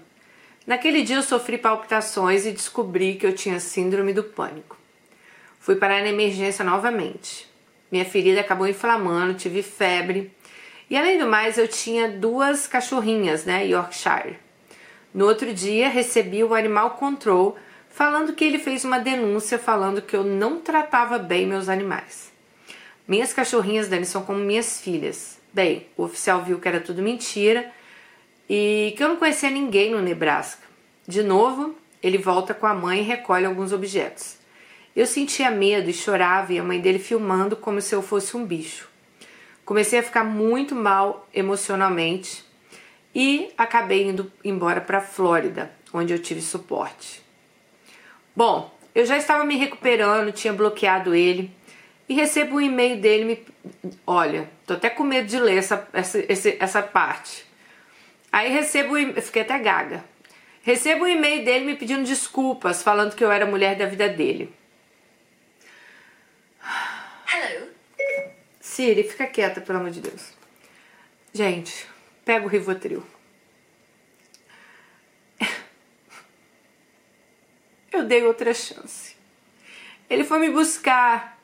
Naquele 0.66 1.04
dia 1.04 1.18
eu 1.18 1.24
sofri 1.24 1.58
palpitações 1.58 2.46
e 2.46 2.54
descobri 2.54 3.16
que 3.16 3.26
eu 3.26 3.36
tinha 3.36 3.60
síndrome 3.60 4.14
do 4.14 4.24
pânico. 4.24 4.78
Fui 5.60 5.76
parar 5.76 6.02
na 6.02 6.08
emergência 6.08 6.64
novamente. 6.64 7.52
Minha 7.94 8.06
ferida 8.06 8.42
acabou 8.42 8.68
inflamando, 8.68 9.36
tive 9.36 9.62
febre. 9.62 10.32
E 10.90 10.98
além 10.98 11.20
do 11.20 11.28
mais, 11.28 11.60
eu 11.60 11.68
tinha 11.68 12.10
duas 12.10 12.66
cachorrinhas, 12.66 13.46
né, 13.46 13.68
Yorkshire. 13.68 14.40
No 15.14 15.28
outro 15.28 15.54
dia, 15.54 15.90
recebi 15.90 16.44
o 16.44 16.56
Animal 16.56 16.98
Control 16.98 17.56
falando 17.88 18.34
que 18.34 18.44
ele 18.44 18.58
fez 18.58 18.84
uma 18.84 18.98
denúncia 18.98 19.60
falando 19.60 20.02
que 20.02 20.16
eu 20.16 20.24
não 20.24 20.60
tratava 20.60 21.20
bem 21.20 21.46
meus 21.46 21.70
animais. 21.70 22.34
Minhas 23.08 23.32
cachorrinhas, 23.32 23.88
Dani, 23.88 24.08
são 24.08 24.24
como 24.24 24.40
minhas 24.40 24.82
filhas. 24.82 25.40
Bem, 25.54 25.86
o 25.96 26.06
oficial 26.06 26.42
viu 26.42 26.60
que 26.60 26.68
era 26.68 26.80
tudo 26.80 27.00
mentira 27.00 27.72
e 28.50 28.96
que 28.98 29.04
eu 29.04 29.10
não 29.10 29.18
conhecia 29.18 29.52
ninguém 29.52 29.92
no 29.92 30.02
Nebraska. 30.02 30.64
De 31.08 31.22
novo, 31.22 31.76
ele 32.02 32.18
volta 32.18 32.56
com 32.56 32.66
a 32.66 32.74
mãe 32.74 33.02
e 33.02 33.04
recolhe 33.04 33.46
alguns 33.46 33.72
objetos. 33.72 34.42
Eu 34.96 35.08
sentia 35.08 35.50
medo 35.50 35.90
e 35.90 35.94
chorava 35.94 36.54
e 36.54 36.60
a 36.60 36.64
mãe 36.64 36.80
dele 36.80 37.00
filmando 37.00 37.56
como 37.56 37.82
se 37.82 37.96
eu 37.96 38.02
fosse 38.04 38.38
um 38.38 38.46
bicho. 38.46 38.88
Comecei 39.66 40.00
a 40.00 40.04
ficar 40.04 40.24
muito 40.24 40.76
mal 40.76 41.28
emocionalmente 41.34 42.44
e 43.16 43.52
acabei 43.58 44.04
indo 44.04 44.32
embora 44.44 44.82
para 44.82 45.02
Flórida, 45.02 45.72
onde 45.92 46.14
eu 46.14 46.20
tive 46.20 46.42
suporte. 46.42 47.24
Bom, 48.36 48.72
eu 48.94 49.06
já 49.06 49.18
estava 49.18 49.44
me 49.44 49.56
recuperando, 49.56 50.32
tinha 50.32 50.54
bloqueado 50.54 51.16
ele 51.16 51.52
e 52.08 52.14
recebo 52.14 52.58
um 52.58 52.62
e-mail 52.62 53.02
dele. 53.02 53.26
Me... 53.26 53.92
Olha, 54.06 54.50
tô 54.68 54.74
até 54.74 54.90
com 54.92 55.04
medo 55.04 55.28
de 55.28 55.40
ler 55.40 55.58
essa, 55.58 55.88
essa, 55.94 56.20
essa 56.60 56.82
parte. 56.84 57.46
Aí 58.32 58.52
recebo, 58.52 58.96
fiquei 59.22 59.42
até 59.42 59.58
gaga. 59.58 60.04
Recebo 60.62 61.06
um 61.06 61.08
e-mail 61.08 61.44
dele 61.44 61.66
me 61.66 61.76
pedindo 61.76 62.04
desculpas, 62.04 62.84
falando 62.84 63.16
que 63.16 63.24
eu 63.24 63.32
era 63.32 63.46
mulher 63.46 63.76
da 63.76 63.86
vida 63.86 64.08
dele. 64.08 64.54
Siri, 68.74 69.04
fica 69.04 69.28
quieta, 69.28 69.62
pelo 69.62 69.78
amor 69.78 69.92
de 69.92 70.02
Deus. 70.02 70.34
Gente, 71.32 71.88
pega 72.26 72.44
o 72.44 72.50
Rivotril. 72.50 73.04
Eu 77.92 78.04
dei 78.04 78.24
outra 78.24 78.52
chance. 78.52 79.16
Ele 80.10 80.24
foi 80.24 80.40
me 80.40 80.50
buscar 80.50 81.38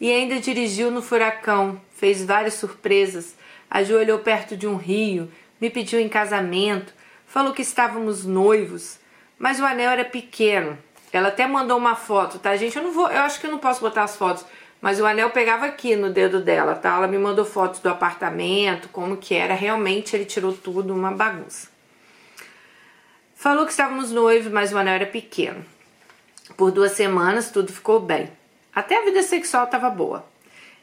e 0.00 0.12
ainda 0.12 0.38
dirigiu 0.38 0.92
no 0.92 1.02
furacão, 1.02 1.80
fez 1.96 2.24
várias 2.24 2.54
surpresas, 2.54 3.34
ajoelhou 3.68 4.20
perto 4.20 4.56
de 4.56 4.68
um 4.68 4.76
rio, 4.76 5.28
me 5.60 5.68
pediu 5.68 5.98
em 5.98 6.08
casamento, 6.08 6.94
falou 7.26 7.52
que 7.52 7.62
estávamos 7.62 8.24
noivos, 8.24 9.00
mas 9.36 9.58
o 9.58 9.64
anel 9.64 9.90
era 9.90 10.04
pequeno. 10.04 10.78
Ela 11.12 11.28
até 11.28 11.48
mandou 11.48 11.78
uma 11.78 11.96
foto, 11.96 12.38
tá, 12.38 12.56
gente? 12.56 12.76
Eu 12.76 12.84
não 12.84 12.92
vou, 12.92 13.10
eu 13.10 13.22
acho 13.22 13.40
que 13.40 13.46
eu 13.48 13.50
não 13.50 13.58
posso 13.58 13.80
botar 13.80 14.04
as 14.04 14.14
fotos, 14.14 14.46
mas 14.80 15.00
o 15.00 15.06
anel 15.06 15.30
pegava 15.30 15.66
aqui 15.66 15.96
no 15.96 16.10
dedo 16.10 16.40
dela, 16.40 16.74
tá? 16.74 16.96
Ela 16.96 17.08
me 17.08 17.18
mandou 17.18 17.44
fotos 17.44 17.80
do 17.80 17.88
apartamento, 17.88 18.88
como 18.90 19.16
que 19.16 19.34
era, 19.34 19.54
realmente 19.54 20.14
ele 20.14 20.24
tirou 20.24 20.52
tudo, 20.52 20.94
uma 20.94 21.12
bagunça. 21.12 21.68
Falou 23.34 23.64
que 23.64 23.70
estávamos 23.70 24.10
noivos, 24.10 24.52
mas 24.52 24.72
o 24.72 24.78
anel 24.78 24.94
era 24.94 25.06
pequeno. 25.06 25.64
Por 26.56 26.70
duas 26.70 26.92
semanas 26.92 27.50
tudo 27.50 27.72
ficou 27.72 28.00
bem. 28.00 28.30
Até 28.74 28.98
a 28.98 29.04
vida 29.04 29.22
sexual 29.22 29.64
estava 29.64 29.90
boa. 29.90 30.24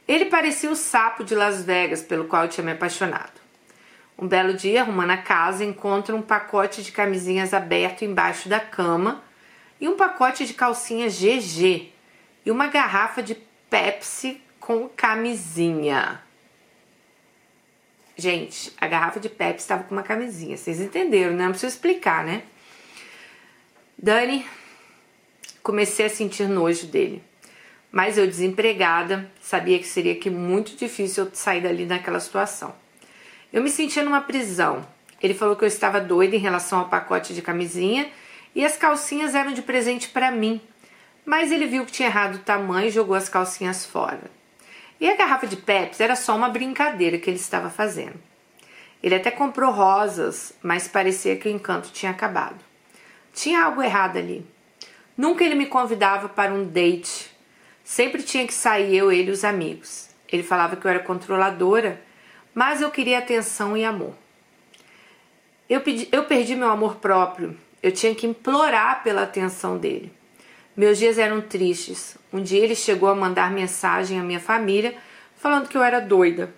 Ele 0.08 0.26
parecia 0.26 0.70
o 0.70 0.76
sapo 0.76 1.24
de 1.24 1.34
Las 1.36 1.64
Vegas 1.64 2.02
pelo 2.02 2.26
qual 2.26 2.44
eu 2.44 2.50
tinha 2.50 2.66
me 2.66 2.72
apaixonado. 2.72 3.42
Um 4.18 4.28
belo 4.28 4.54
dia, 4.54 4.82
arrumando 4.82 5.12
a 5.12 5.18
casa, 5.18 5.64
encontro 5.64 6.16
um 6.16 6.22
pacote 6.22 6.84
de 6.84 6.92
camisinhas 6.92 7.54
aberto 7.54 8.04
embaixo 8.04 8.48
da 8.48 8.60
cama 8.60 9.24
e 9.80 9.88
um 9.88 9.96
pacote 9.96 10.46
de 10.46 10.54
calcinhas 10.54 11.20
GG 11.20 11.92
e 12.46 12.52
uma 12.52 12.68
garrafa 12.68 13.24
de 13.24 13.36
Pepsi 13.74 14.40
com 14.60 14.88
camisinha. 14.88 16.22
Gente, 18.16 18.72
a 18.80 18.86
garrafa 18.86 19.20
de 19.20 19.28
Pepsi 19.28 19.64
estava 19.64 19.84
com 19.86 19.96
uma 19.96 20.04
camisinha. 20.04 20.56
Vocês 20.56 20.80
entenderam, 20.80 21.34
né? 21.34 21.46
Não 21.46 21.50
preciso 21.50 21.74
explicar, 21.74 22.24
né? 22.24 22.44
Dani, 23.98 24.46
comecei 25.64 26.06
a 26.06 26.10
sentir 26.10 26.48
nojo 26.48 26.86
dele. 26.86 27.24
Mas 27.92 28.16
eu, 28.16 28.28
desempregada, 28.28 29.28
sabia 29.42 29.80
que 29.80 29.88
seria 29.88 30.14
que 30.14 30.30
muito 30.30 30.76
difícil 30.76 31.26
eu 31.26 31.32
sair 31.34 31.62
dali 31.62 31.88
naquela 31.88 32.20
situação. 32.20 32.76
Eu 33.52 33.64
me 33.64 33.72
sentia 33.72 34.04
numa 34.04 34.22
prisão. 34.22 34.86
Ele 35.20 35.34
falou 35.34 35.56
que 35.56 35.64
eu 35.64 35.68
estava 35.68 36.00
doida 36.00 36.36
em 36.36 36.40
relação 36.40 36.78
ao 36.78 36.90
pacote 36.90 37.34
de 37.34 37.42
camisinha 37.42 38.08
e 38.54 38.64
as 38.64 38.78
calcinhas 38.78 39.34
eram 39.34 39.52
de 39.52 39.64
presente 39.64 40.10
para 40.10 40.30
mim. 40.30 40.62
Mas 41.26 41.52
ele 41.52 41.68
viu 41.68 41.86
que 41.86 41.92
tinha 41.92 42.10
errado 42.10 42.36
o 42.36 42.40
tamanho 42.40 42.88
e 42.88 42.92
jogou 42.92 43.16
as 43.16 43.30
calcinhas 43.30 43.86
fora. 43.86 44.32
E 45.00 45.10
a 45.10 45.16
garrafa 45.16 45.48
de 45.48 45.58
Pepsi 45.58 46.04
era 46.04 46.16
só 46.16 46.36
uma 46.36 46.50
brincadeira 46.50 47.18
que 47.18 47.30
ele 47.30 47.38
estava 47.38 47.70
fazendo. 47.70 48.20
Ele 49.02 49.16
até 49.16 49.32
comprou 49.32 49.72
rosas, 49.72 50.54
mas 50.62 50.88
parecia 50.88 51.36
que 51.36 51.48
o 51.48 51.52
encanto 51.52 51.92
tinha 51.92 52.12
acabado. 52.12 52.64
Tinha 53.34 53.64
algo 53.64 53.82
errado 53.82 54.18
ali. 54.18 54.46
Nunca 55.18 55.44
ele 55.44 55.56
me 55.56 55.66
convidava 55.66 56.30
para 56.30 56.54
um 56.54 56.66
date. 56.66 57.32
Sempre 57.84 58.24
tinha 58.24 58.48
que 58.48 58.54
sair 58.54 58.96
eu, 58.96 59.12
ele 59.12 59.30
e 59.30 59.34
os 59.34 59.44
amigos. 59.44 60.10
Ele 60.32 60.44
falava 60.44 60.76
que 60.76 60.86
eu 60.86 60.92
era 60.92 61.00
controladora 61.00 62.02
mas 62.54 62.82
eu 62.82 62.92
queria 62.92 63.18
atenção 63.18 63.76
e 63.76 63.84
amor. 63.84 64.14
Eu, 65.68 65.82
pedi, 65.82 66.08
eu 66.12 66.26
perdi 66.26 66.56
meu 66.56 66.70
amor 66.70 66.98
próprio, 66.98 67.58
eu 67.82 67.92
tinha 67.92 68.14
que 68.14 68.28
implorar 68.28 69.04
pela 69.04 69.24
atenção 69.24 69.78
dele. 69.78 70.12
Meus 70.76 70.98
dias 70.98 71.20
eram 71.20 71.40
tristes. 71.40 72.18
Um 72.32 72.42
dia 72.42 72.64
ele 72.64 72.76
chegou 72.76 73.08
a 73.08 73.16
mandar 73.16 73.52
mensagem 73.52 74.20
à 74.20 74.24
minha 74.24 74.40
família 74.40 74.96
falando 75.36 75.68
que 75.68 75.78
eu 75.78 75.84
era 75.84 76.00
doida. 76.00 76.54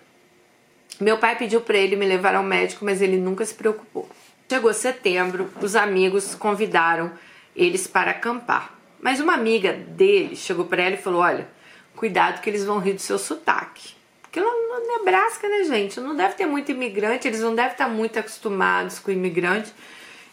Meu 0.98 1.18
pai 1.18 1.36
pediu 1.36 1.60
para 1.60 1.76
ele 1.76 1.96
me 1.96 2.06
levar 2.06 2.34
ao 2.34 2.42
médico, 2.42 2.84
mas 2.84 3.02
ele 3.02 3.18
nunca 3.18 3.44
se 3.44 3.52
preocupou. 3.52 4.08
Chegou 4.48 4.72
setembro, 4.72 5.50
os 5.60 5.76
amigos 5.76 6.34
convidaram 6.34 7.12
eles 7.54 7.86
para 7.86 8.12
acampar. 8.12 8.74
Mas 9.02 9.20
uma 9.20 9.34
amiga 9.34 9.72
dele 9.72 10.34
chegou 10.34 10.64
para 10.64 10.82
ela 10.82 10.94
e 10.94 11.02
falou: 11.02 11.20
Olha, 11.20 11.46
cuidado 11.94 12.40
que 12.40 12.48
eles 12.48 12.64
vão 12.64 12.78
rir 12.78 12.94
do 12.94 13.00
seu 13.00 13.18
sotaque. 13.18 13.94
Porque 14.22 14.40
lá 14.40 14.50
no 14.50 14.98
Nebraska, 14.98 15.48
né, 15.48 15.64
gente, 15.64 16.00
não 16.00 16.16
deve 16.16 16.34
ter 16.34 16.46
muito 16.46 16.70
imigrante, 16.70 17.28
eles 17.28 17.40
não 17.40 17.54
devem 17.54 17.72
estar 17.72 17.88
muito 17.88 18.18
acostumados 18.18 18.98
com 18.98 19.10
imigrante. 19.10 19.72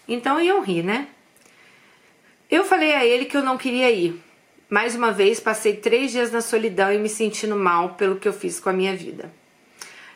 Então 0.08 0.40
iam 0.40 0.62
rir, 0.62 0.84
né? 0.84 1.08
Eu 2.54 2.64
falei 2.64 2.94
a 2.94 3.04
ele 3.04 3.26
que 3.26 3.36
eu 3.36 3.42
não 3.42 3.58
queria 3.58 3.90
ir. 3.90 4.22
Mais 4.70 4.94
uma 4.94 5.12
vez, 5.12 5.40
passei 5.40 5.76
três 5.76 6.12
dias 6.12 6.32
na 6.32 6.40
solidão 6.40 6.94
e 6.94 7.00
me 7.00 7.10
sentindo 7.10 7.56
mal 7.56 7.96
pelo 7.96 8.18
que 8.18 8.28
eu 8.28 8.32
fiz 8.32 8.60
com 8.60 8.70
a 8.70 8.74
minha 8.74 8.96
vida. 8.96 9.34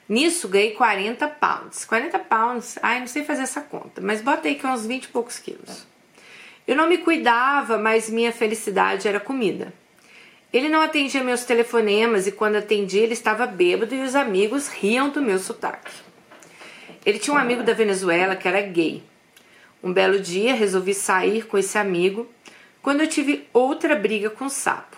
Nisso, 0.08 0.48
ganhei 0.48 0.70
40 0.74 1.27
pounds. 1.29 1.84
40 1.84 2.20
pounds, 2.20 2.77
ai, 2.84 3.00
não 3.00 3.08
sei 3.08 3.24
fazer 3.24 3.41
essa 3.41 3.62
conta, 3.62 4.01
mas 4.01 4.22
botei 4.22 4.53
que 4.53 4.67
uns 4.67 4.86
20 4.86 5.06
e 5.06 5.08
poucos 5.08 5.39
quilos. 5.39 5.88
Eu 6.67 6.75
não 6.75 6.88
me 6.88 7.00
cuidava, 7.00 7.79
mas 7.79 8.08
minha 8.08 8.32
felicidade 8.32 9.08
era 9.08 9.20
comida. 9.20 9.74
Ele 10.53 10.70
não 10.70 10.82
atendia 10.82 11.24
meus 11.24 11.44
telefonemas 11.44 12.27
e 12.27 12.32
quando 12.32 12.58
atendia 12.58 13.01
ele 13.01 13.13
estava 13.13 13.48
bêbado 13.48 13.96
e 13.96 14.03
os 14.03 14.13
amigos 14.13 14.67
riam 14.67 15.10
do 15.10 15.24
meu 15.24 15.39
sotaque. 15.39 15.91
Ele 17.03 17.17
tinha 17.17 17.34
um 17.34 17.39
amigo 17.39 17.63
da 17.63 17.74
Venezuela 17.74 18.36
que 18.36 18.48
era 18.48 18.62
gay. 18.62 19.01
Um 19.84 19.93
belo 19.93 20.19
dia 20.19 20.53
resolvi 20.53 20.93
sair 20.93 21.46
com 21.46 21.57
esse 21.57 21.77
amigo 21.77 22.27
quando 22.81 23.01
eu 23.01 23.07
tive 23.07 23.48
outra 23.53 23.96
briga 23.96 24.29
com 24.29 24.46
o 24.46 24.50
sapo. 24.50 24.98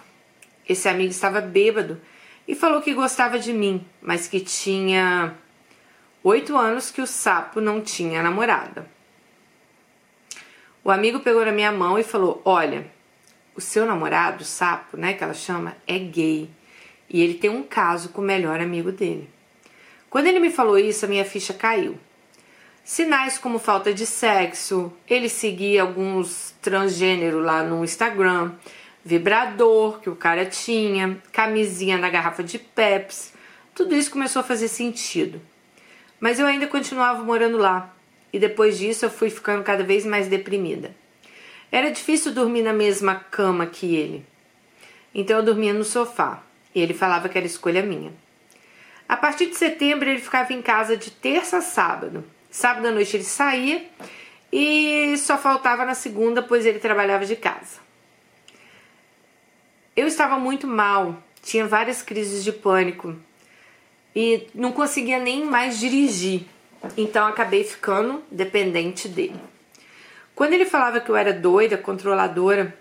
Esse 0.67 0.88
amigo 0.88 1.12
estava 1.12 1.41
bêbado 1.41 2.00
e 2.48 2.55
falou 2.55 2.81
que 2.81 2.93
gostava 2.93 3.38
de 3.39 3.51
mim, 3.51 3.86
mas 4.01 4.27
que 4.27 4.39
tinha 4.39 5.36
oito 6.24 6.55
anos 6.55 6.91
que 6.91 7.01
o 7.01 7.07
sapo 7.07 7.59
não 7.59 7.81
tinha 7.81 8.24
namorada. 8.24 8.88
O 10.83 10.91
amigo 10.91 11.19
pegou 11.19 11.45
na 11.45 11.51
minha 11.51 11.71
mão 11.71 12.00
e 12.00 12.03
falou: 12.03 12.41
Olha, 12.45 12.89
o 13.55 13.62
seu 13.62 13.86
namorado, 13.86 14.43
o 14.43 14.45
sapo, 14.45 14.95
né, 14.95 15.13
que 15.13 15.24
ela 15.24 15.33
chama, 15.33 15.75
é 15.86 16.00
gay. 16.00 16.50
E 17.09 17.21
ele 17.21 17.33
tem 17.33 17.50
um 17.50 17.63
caso 17.63 18.09
com 18.09 18.21
o 18.21 18.25
melhor 18.25 18.59
amigo 18.59 18.91
dele. 18.91 19.29
Quando 20.09 20.27
ele 20.27 20.39
me 20.39 20.50
falou 20.50 20.77
isso, 20.77 21.05
a 21.05 21.07
minha 21.07 21.25
ficha 21.25 21.53
caiu. 21.53 22.00
Sinais 22.83 23.38
como 23.38 23.59
falta 23.59 23.93
de 23.93 24.05
sexo, 24.05 24.91
ele 25.07 25.29
seguia 25.29 25.81
alguns 25.81 26.55
transgênero 26.62 27.39
lá 27.39 27.63
no 27.63 27.83
Instagram, 27.83 28.53
vibrador 29.05 30.00
que 30.00 30.09
o 30.09 30.15
cara 30.15 30.45
tinha, 30.45 31.21
camisinha 31.31 31.98
na 31.98 32.09
garrafa 32.09 32.43
de 32.43 32.57
Pepsi, 32.57 33.33
tudo 33.75 33.95
isso 33.95 34.12
começou 34.12 34.39
a 34.39 34.43
fazer 34.43 34.67
sentido. 34.67 35.41
Mas 36.19 36.39
eu 36.39 36.45
ainda 36.45 36.67
continuava 36.67 37.24
morando 37.24 37.57
lá, 37.57 37.95
e 38.33 38.39
depois 38.39 38.77
disso 38.77 39.05
eu 39.05 39.09
fui 39.09 39.29
ficando 39.29 39.63
cada 39.63 39.83
vez 39.83 40.05
mais 40.05 40.27
deprimida. 40.27 40.93
Era 41.71 41.91
difícil 41.91 42.33
dormir 42.33 42.63
na 42.63 42.74
mesma 42.74 43.15
cama 43.15 43.65
que 43.65 43.95
ele. 43.95 44.25
Então 45.13 45.38
eu 45.38 45.43
dormia 45.43 45.74
no 45.74 45.83
sofá 45.83 46.43
e 46.74 46.81
ele 46.81 46.93
falava 46.93 47.29
que 47.29 47.38
era 47.38 47.48
escolha 47.48 47.83
minha. 47.83 48.12
A 49.07 49.17
partir 49.17 49.48
de 49.48 49.55
setembro 49.55 50.09
ele 50.09 50.19
ficava 50.19 50.53
em 50.53 50.62
casa 50.62 50.95
de 50.98 51.12
terça 51.12 51.57
a 51.57 51.62
sábado. 51.62 52.24
Sábado 52.50 52.88
à 52.88 52.91
noite 52.91 53.15
ele 53.15 53.24
saía 53.24 53.88
e 54.51 55.15
só 55.18 55.38
faltava 55.38 55.86
na 55.86 55.94
segunda, 55.94 56.41
pois 56.41 56.65
ele 56.65 56.79
trabalhava 56.79 57.25
de 57.25 57.36
casa. 57.36 57.79
Eu 59.96 60.08
estava 60.08 60.39
muito 60.39 60.65
mal, 60.65 61.22
tinha 61.44 61.68
várias 61.68 62.01
crises 62.01 62.44
de 62.44 62.51
pânico 62.51 63.15
e 64.15 64.48
não 64.56 64.72
conseguia 64.72 65.20
nem 65.20 65.46
mais 65.46 65.79
dirigir. 65.79 66.46
Então 66.98 67.27
acabei 67.27 67.63
ficando 67.63 68.24
dependente 68.32 69.08
dele. 69.08 69.39
Quando 70.34 70.53
ele 70.53 70.65
falava 70.65 71.01
que 71.01 71.10
eu 71.10 71.15
era 71.15 71.34
doida, 71.34 71.77
controladora, 71.77 72.74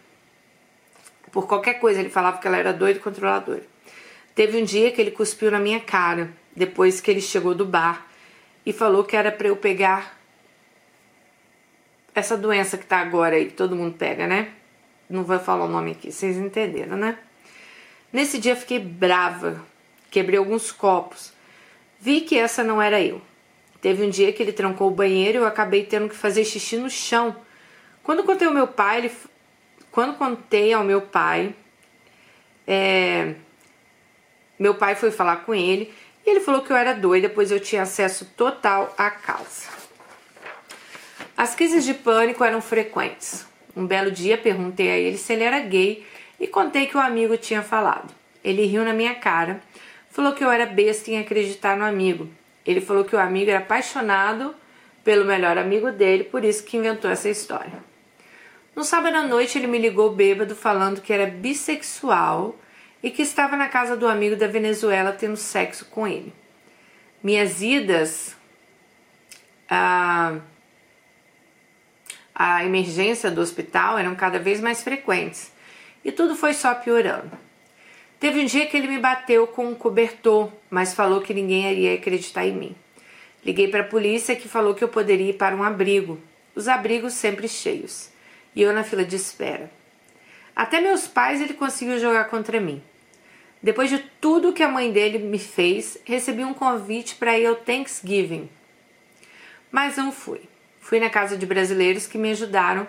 por 1.32 1.46
qualquer 1.46 1.74
coisa 1.74 2.00
ele 2.00 2.08
falava 2.08 2.38
que 2.38 2.46
ela 2.46 2.56
era 2.56 2.72
doida, 2.72 3.00
controladora. 3.00 3.64
Teve 4.34 4.62
um 4.62 4.64
dia 4.64 4.92
que 4.92 5.00
ele 5.00 5.10
cuspiu 5.10 5.50
na 5.50 5.58
minha 5.58 5.80
cara, 5.80 6.30
depois 6.54 7.00
que 7.00 7.10
ele 7.10 7.20
chegou 7.20 7.54
do 7.54 7.64
bar, 7.64 8.07
e 8.68 8.72
falou 8.72 9.02
que 9.02 9.16
era 9.16 9.32
para 9.32 9.48
eu 9.48 9.56
pegar 9.56 10.20
essa 12.14 12.36
doença 12.36 12.76
que 12.76 12.84
tá 12.84 12.98
agora 12.98 13.36
aí, 13.36 13.46
que 13.46 13.54
todo 13.54 13.74
mundo 13.74 13.96
pega, 13.96 14.26
né? 14.26 14.50
Não 15.08 15.24
vou 15.24 15.38
falar 15.38 15.64
o 15.64 15.68
nome 15.68 15.92
aqui, 15.92 16.12
vocês 16.12 16.36
entenderam, 16.36 16.94
né? 16.94 17.18
Nesse 18.12 18.38
dia 18.38 18.54
fiquei 18.54 18.78
brava, 18.78 19.64
quebrei 20.10 20.38
alguns 20.38 20.70
copos. 20.70 21.32
Vi 21.98 22.20
que 22.20 22.38
essa 22.38 22.62
não 22.62 22.80
era 22.80 23.00
eu. 23.00 23.22
Teve 23.80 24.04
um 24.04 24.10
dia 24.10 24.30
que 24.34 24.42
ele 24.42 24.52
trancou 24.52 24.88
o 24.88 24.94
banheiro 24.94 25.38
e 25.38 25.40
eu 25.40 25.46
acabei 25.46 25.86
tendo 25.86 26.06
que 26.06 26.14
fazer 26.14 26.44
xixi 26.44 26.76
no 26.76 26.90
chão 26.90 27.34
quando 28.02 28.24
contei 28.24 28.46
ao 28.46 28.54
meu 28.54 28.66
pai, 28.66 28.98
ele, 28.98 29.12
quando 29.90 30.16
contei 30.16 30.74
ao 30.74 30.84
meu 30.84 31.00
pai, 31.02 31.54
é, 32.66 33.34
meu 34.58 34.74
pai 34.74 34.94
foi 34.94 35.10
falar 35.10 35.44
com 35.44 35.54
ele 35.54 35.90
ele 36.30 36.40
falou 36.40 36.62
que 36.62 36.72
eu 36.72 36.76
era 36.76 36.92
doida, 36.92 37.28
pois 37.28 37.50
eu 37.50 37.60
tinha 37.60 37.82
acesso 37.82 38.24
total 38.36 38.94
à 38.96 39.10
casa. 39.10 39.68
As 41.36 41.54
crises 41.54 41.84
de 41.84 41.94
pânico 41.94 42.42
eram 42.42 42.60
frequentes. 42.60 43.46
Um 43.76 43.86
belo 43.86 44.10
dia 44.10 44.36
perguntei 44.36 44.90
a 44.90 44.96
ele 44.96 45.16
se 45.16 45.32
ele 45.32 45.44
era 45.44 45.60
gay 45.60 46.04
e 46.40 46.46
contei 46.46 46.86
que 46.86 46.96
o 46.96 47.00
amigo 47.00 47.36
tinha 47.36 47.62
falado. 47.62 48.12
Ele 48.42 48.66
riu 48.66 48.84
na 48.84 48.92
minha 48.92 49.14
cara, 49.14 49.60
falou 50.10 50.32
que 50.32 50.42
eu 50.42 50.50
era 50.50 50.66
besta 50.66 51.10
em 51.10 51.18
acreditar 51.18 51.76
no 51.76 51.84
amigo. 51.84 52.28
Ele 52.66 52.80
falou 52.80 53.04
que 53.04 53.14
o 53.14 53.18
amigo 53.20 53.50
era 53.50 53.60
apaixonado 53.60 54.54
pelo 55.04 55.24
melhor 55.24 55.56
amigo 55.56 55.90
dele, 55.92 56.24
por 56.24 56.44
isso 56.44 56.64
que 56.64 56.76
inventou 56.76 57.10
essa 57.10 57.28
história. 57.28 57.84
No 58.74 58.84
sábado 58.84 59.16
à 59.16 59.22
noite 59.22 59.58
ele 59.58 59.66
me 59.66 59.78
ligou 59.78 60.10
bêbado 60.10 60.54
falando 60.54 61.00
que 61.00 61.12
era 61.12 61.26
bissexual 61.26 62.54
e 63.02 63.10
que 63.10 63.22
estava 63.22 63.56
na 63.56 63.68
casa 63.68 63.96
do 63.96 64.08
amigo 64.08 64.36
da 64.36 64.46
Venezuela 64.46 65.12
tendo 65.12 65.36
sexo 65.36 65.84
com 65.86 66.06
ele. 66.06 66.32
Minhas 67.22 67.62
idas 67.62 68.36
a, 69.68 70.36
a 72.34 72.64
emergência 72.64 73.30
do 73.30 73.40
hospital 73.40 73.98
eram 73.98 74.14
cada 74.14 74.38
vez 74.38 74.60
mais 74.60 74.82
frequentes 74.82 75.52
e 76.04 76.10
tudo 76.10 76.34
foi 76.34 76.54
só 76.54 76.74
piorando. 76.74 77.30
Teve 78.18 78.40
um 78.40 78.46
dia 78.46 78.66
que 78.66 78.76
ele 78.76 78.88
me 78.88 78.98
bateu 78.98 79.46
com 79.46 79.66
um 79.66 79.74
cobertor, 79.74 80.50
mas 80.68 80.94
falou 80.94 81.20
que 81.20 81.32
ninguém 81.32 81.70
iria 81.70 81.94
acreditar 81.94 82.44
em 82.44 82.52
mim. 82.52 82.76
Liguei 83.44 83.68
para 83.68 83.80
a 83.80 83.84
polícia 83.84 84.34
que 84.34 84.48
falou 84.48 84.74
que 84.74 84.82
eu 84.82 84.88
poderia 84.88 85.30
ir 85.30 85.34
para 85.34 85.54
um 85.54 85.62
abrigo, 85.62 86.20
os 86.54 86.66
abrigos 86.66 87.12
sempre 87.12 87.48
cheios, 87.48 88.10
e 88.56 88.62
eu 88.62 88.72
na 88.72 88.82
fila 88.82 89.04
de 89.04 89.14
espera. 89.14 89.70
Até 90.58 90.80
meus 90.80 91.06
pais 91.06 91.40
ele 91.40 91.54
conseguiu 91.54 92.00
jogar 92.00 92.24
contra 92.24 92.60
mim. 92.60 92.82
Depois 93.62 93.88
de 93.88 93.98
tudo 94.20 94.52
que 94.52 94.64
a 94.64 94.68
mãe 94.68 94.90
dele 94.90 95.16
me 95.20 95.38
fez, 95.38 95.98
recebi 96.04 96.42
um 96.42 96.52
convite 96.52 97.14
para 97.14 97.38
ir 97.38 97.46
ao 97.46 97.54
Thanksgiving. 97.54 98.50
Mas 99.70 99.96
não 99.96 100.10
fui. 100.10 100.40
Fui 100.80 100.98
na 100.98 101.08
casa 101.08 101.36
de 101.36 101.46
brasileiros 101.46 102.08
que 102.08 102.18
me 102.18 102.32
ajudaram, 102.32 102.88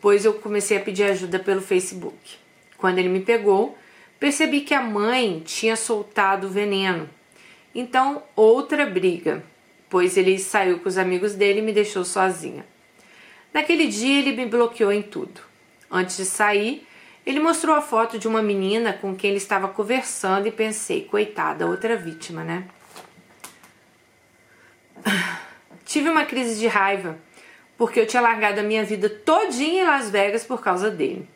pois 0.00 0.24
eu 0.24 0.34
comecei 0.34 0.76
a 0.76 0.80
pedir 0.80 1.04
ajuda 1.04 1.38
pelo 1.38 1.60
Facebook. 1.60 2.36
Quando 2.76 2.98
ele 2.98 3.08
me 3.08 3.20
pegou, 3.20 3.78
percebi 4.18 4.62
que 4.62 4.74
a 4.74 4.82
mãe 4.82 5.40
tinha 5.46 5.76
soltado 5.76 6.48
veneno. 6.48 7.08
Então, 7.72 8.24
outra 8.34 8.84
briga, 8.84 9.44
pois 9.88 10.16
ele 10.16 10.36
saiu 10.36 10.80
com 10.80 10.88
os 10.88 10.98
amigos 10.98 11.34
dele 11.34 11.60
e 11.60 11.62
me 11.62 11.72
deixou 11.72 12.04
sozinha. 12.04 12.66
Naquele 13.54 13.86
dia, 13.86 14.18
ele 14.18 14.32
me 14.32 14.46
bloqueou 14.46 14.90
em 14.92 15.02
tudo. 15.02 15.40
Antes 15.88 16.16
de 16.16 16.24
sair, 16.24 16.87
ele 17.28 17.40
mostrou 17.40 17.76
a 17.76 17.82
foto 17.82 18.18
de 18.18 18.26
uma 18.26 18.40
menina 18.40 18.94
com 18.94 19.14
quem 19.14 19.28
ele 19.28 19.36
estava 19.36 19.68
conversando 19.68 20.48
e 20.48 20.50
pensei, 20.50 21.04
coitada, 21.04 21.66
outra 21.66 21.94
vítima, 21.94 22.42
né? 22.42 22.64
Tive 25.84 26.08
uma 26.08 26.24
crise 26.24 26.58
de 26.58 26.66
raiva 26.66 27.18
porque 27.76 28.00
eu 28.00 28.06
tinha 28.06 28.22
largado 28.22 28.60
a 28.60 28.62
minha 28.62 28.82
vida 28.82 29.10
todinha 29.10 29.82
em 29.82 29.86
Las 29.86 30.08
Vegas 30.08 30.42
por 30.42 30.62
causa 30.62 30.90
dele. 30.90 31.28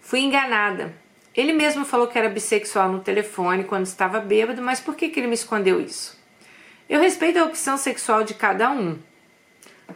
Fui 0.00 0.20
enganada. 0.20 0.94
Ele 1.34 1.52
mesmo 1.52 1.84
falou 1.84 2.06
que 2.06 2.16
era 2.16 2.28
bissexual 2.28 2.92
no 2.92 3.00
telefone 3.00 3.64
quando 3.64 3.86
estava 3.86 4.20
bêbado, 4.20 4.62
mas 4.62 4.78
por 4.78 4.94
que, 4.94 5.08
que 5.08 5.18
ele 5.18 5.26
me 5.26 5.34
escondeu 5.34 5.80
isso? 5.80 6.16
Eu 6.88 7.00
respeito 7.00 7.40
a 7.40 7.44
opção 7.44 7.76
sexual 7.76 8.22
de 8.22 8.34
cada 8.34 8.70
um, 8.70 9.00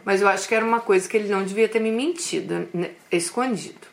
mas 0.03 0.21
eu 0.21 0.27
acho 0.27 0.49
que 0.49 0.53
era 0.53 0.65
uma 0.65 0.81
coisa 0.81 1.07
que 1.07 1.15
ele 1.15 1.29
não 1.29 1.45
devia 1.45 1.69
ter 1.69 1.79
me 1.79 1.93
mentido, 1.93 2.67
né, 2.73 2.91
escondido. 3.09 3.88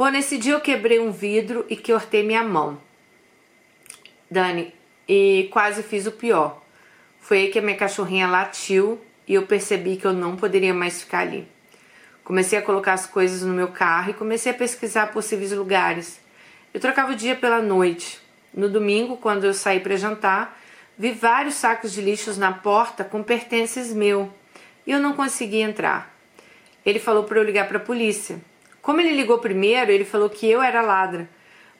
Bom, 0.00 0.08
nesse 0.08 0.38
dia 0.38 0.54
eu 0.54 0.62
quebrei 0.62 0.98
um 0.98 1.12
vidro 1.12 1.66
e 1.68 1.76
cortei 1.76 2.22
minha 2.22 2.42
mão. 2.42 2.80
Dani, 4.30 4.72
e 5.06 5.50
quase 5.52 5.82
fiz 5.82 6.06
o 6.06 6.12
pior. 6.12 6.62
Foi 7.20 7.36
aí 7.36 7.48
que 7.50 7.58
a 7.58 7.62
minha 7.62 7.76
cachorrinha 7.76 8.26
latiu 8.26 8.98
e 9.28 9.34
eu 9.34 9.42
percebi 9.42 9.98
que 9.98 10.06
eu 10.06 10.14
não 10.14 10.36
poderia 10.36 10.72
mais 10.72 11.02
ficar 11.02 11.18
ali. 11.18 11.46
Comecei 12.24 12.58
a 12.58 12.62
colocar 12.62 12.94
as 12.94 13.04
coisas 13.04 13.42
no 13.42 13.52
meu 13.52 13.68
carro 13.68 14.12
e 14.12 14.14
comecei 14.14 14.52
a 14.52 14.54
pesquisar 14.54 15.08
possíveis 15.08 15.52
lugares. 15.52 16.18
Eu 16.72 16.80
trocava 16.80 17.12
o 17.12 17.14
dia 17.14 17.36
pela 17.36 17.60
noite. 17.60 18.18
No 18.54 18.70
domingo, 18.70 19.18
quando 19.18 19.44
eu 19.44 19.52
saí 19.52 19.80
para 19.80 19.96
jantar, 19.96 20.58
vi 20.96 21.10
vários 21.10 21.56
sacos 21.56 21.92
de 21.92 22.00
lixos 22.00 22.38
na 22.38 22.54
porta 22.54 23.04
com 23.04 23.22
pertences 23.22 23.92
meu 23.92 24.32
e 24.86 24.92
eu 24.92 24.98
não 24.98 25.12
consegui 25.12 25.60
entrar. 25.60 26.10
Ele 26.86 26.98
falou 26.98 27.24
para 27.24 27.38
eu 27.38 27.44
ligar 27.44 27.68
para 27.68 27.76
a 27.76 27.82
polícia. 27.82 28.40
Como 28.90 29.00
ele 29.00 29.14
ligou 29.14 29.38
primeiro, 29.38 29.92
ele 29.92 30.04
falou 30.04 30.28
que 30.28 30.50
eu 30.50 30.60
era 30.60 30.82
ladra, 30.82 31.30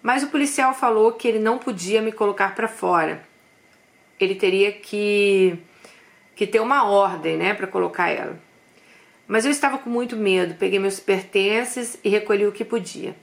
mas 0.00 0.22
o 0.22 0.28
policial 0.28 0.72
falou 0.72 1.10
que 1.10 1.26
ele 1.26 1.40
não 1.40 1.58
podia 1.58 2.00
me 2.00 2.12
colocar 2.12 2.54
para 2.54 2.68
fora. 2.68 3.20
Ele 4.20 4.36
teria 4.36 4.70
que 4.70 5.58
que 6.36 6.46
ter 6.46 6.60
uma 6.60 6.84
ordem, 6.84 7.36
né, 7.36 7.52
para 7.52 7.66
colocar 7.66 8.10
ela. 8.10 8.38
Mas 9.26 9.44
eu 9.44 9.50
estava 9.50 9.76
com 9.76 9.90
muito 9.90 10.16
medo, 10.16 10.54
peguei 10.54 10.78
meus 10.78 11.00
pertences 11.00 11.98
e 12.04 12.08
recolhi 12.08 12.46
o 12.46 12.52
que 12.52 12.64
podia. 12.64 13.16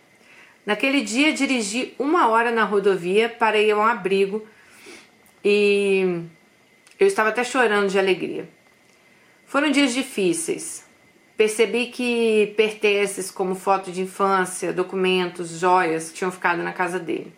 Naquele 0.65 0.99
dia 0.99 1.31
dirigi 1.31 1.95
uma 1.97 2.27
hora 2.27 2.51
na 2.51 2.65
rodovia 2.65 3.29
para 3.29 3.57
ir 3.57 3.71
a 3.71 3.77
um 3.77 3.83
abrigo 3.83 4.45
e 5.45 6.23
eu 6.99 7.07
estava 7.07 7.29
até 7.29 7.41
chorando 7.41 7.89
de 7.89 7.97
alegria. 7.97 8.49
Foram 9.45 9.71
dias 9.71 9.93
difíceis, 9.93 10.85
Percebi 11.37 11.87
que 11.87 12.53
pertences 12.57 13.29
como 13.29 13.53
foto 13.53 13.91
de 13.91 14.01
infância, 14.01 14.73
documentos, 14.73 15.59
joias 15.59 16.11
tinham 16.11 16.31
ficado 16.31 16.63
na 16.63 16.73
casa 16.73 16.99
dele. 16.99 17.31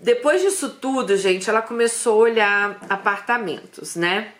Depois 0.00 0.40
disso 0.40 0.70
tudo, 0.80 1.16
gente, 1.16 1.48
ela 1.48 1.60
começou 1.62 2.14
a 2.14 2.24
olhar 2.24 2.78
apartamentos, 2.88 3.96
né? 3.96 4.32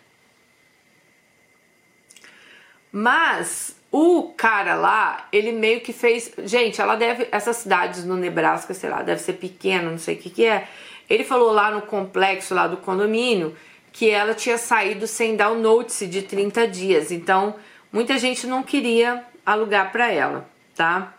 Mas 2.90 3.76
o 3.90 4.32
cara 4.36 4.74
lá, 4.74 5.28
ele 5.32 5.52
meio 5.52 5.80
que 5.80 5.92
fez. 5.92 6.32
Gente, 6.44 6.80
ela 6.80 6.96
deve. 6.96 7.28
Essas 7.30 7.58
cidades 7.58 8.04
no 8.04 8.16
Nebraska, 8.16 8.72
sei 8.72 8.88
lá, 8.88 9.02
deve 9.02 9.20
ser 9.20 9.34
pequena, 9.34 9.90
não 9.90 9.98
sei 9.98 10.14
o 10.14 10.18
que, 10.18 10.30
que 10.30 10.46
é. 10.46 10.66
Ele 11.08 11.24
falou 11.24 11.52
lá 11.52 11.70
no 11.70 11.82
complexo 11.82 12.54
lá 12.54 12.66
do 12.66 12.78
condomínio 12.78 13.54
que 13.92 14.10
ela 14.10 14.34
tinha 14.34 14.58
saído 14.58 15.06
sem 15.06 15.36
dar 15.36 15.50
o 15.50 15.58
notice 15.58 16.06
de 16.06 16.22
30 16.22 16.66
dias. 16.66 17.12
Então, 17.12 17.54
muita 17.94 18.18
gente 18.18 18.44
não 18.44 18.60
queria 18.60 19.24
alugar 19.46 19.92
para 19.92 20.10
ela, 20.10 20.44
tá? 20.74 21.14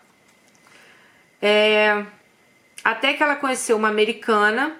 É, 1.40 2.04
até 2.84 3.14
que 3.14 3.22
ela 3.22 3.34
conheceu 3.34 3.78
uma 3.78 3.88
americana, 3.88 4.76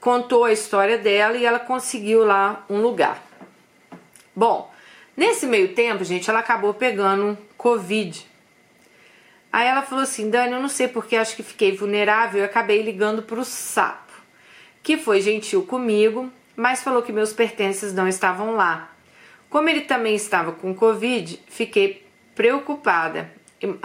contou 0.00 0.44
a 0.44 0.52
história 0.52 0.98
dela 0.98 1.36
e 1.36 1.44
ela 1.44 1.60
conseguiu 1.60 2.24
lá 2.24 2.64
um 2.68 2.80
lugar. 2.80 3.22
Bom, 4.34 4.74
nesse 5.16 5.46
meio 5.46 5.72
tempo, 5.72 6.02
gente, 6.02 6.28
ela 6.28 6.40
acabou 6.40 6.74
pegando 6.74 7.38
Covid. 7.56 8.26
Aí 9.52 9.68
ela 9.68 9.82
falou 9.82 10.02
assim: 10.02 10.28
Dani, 10.28 10.54
eu 10.54 10.60
não 10.60 10.68
sei 10.68 10.88
porque 10.88 11.14
acho 11.14 11.36
que 11.36 11.44
fiquei 11.44 11.76
vulnerável 11.76 12.42
e 12.42 12.44
acabei 12.44 12.82
ligando 12.82 13.22
pro 13.22 13.44
sapo, 13.44 14.12
que 14.82 14.96
foi 14.96 15.20
gentil 15.20 15.64
comigo, 15.64 16.28
mas 16.56 16.82
falou 16.82 17.02
que 17.02 17.12
meus 17.12 17.32
pertences 17.32 17.94
não 17.94 18.08
estavam 18.08 18.56
lá. 18.56 18.97
Como 19.50 19.68
ele 19.68 19.82
também 19.82 20.14
estava 20.14 20.52
com 20.52 20.74
Covid, 20.74 21.40
fiquei 21.46 22.06
preocupada. 22.34 23.30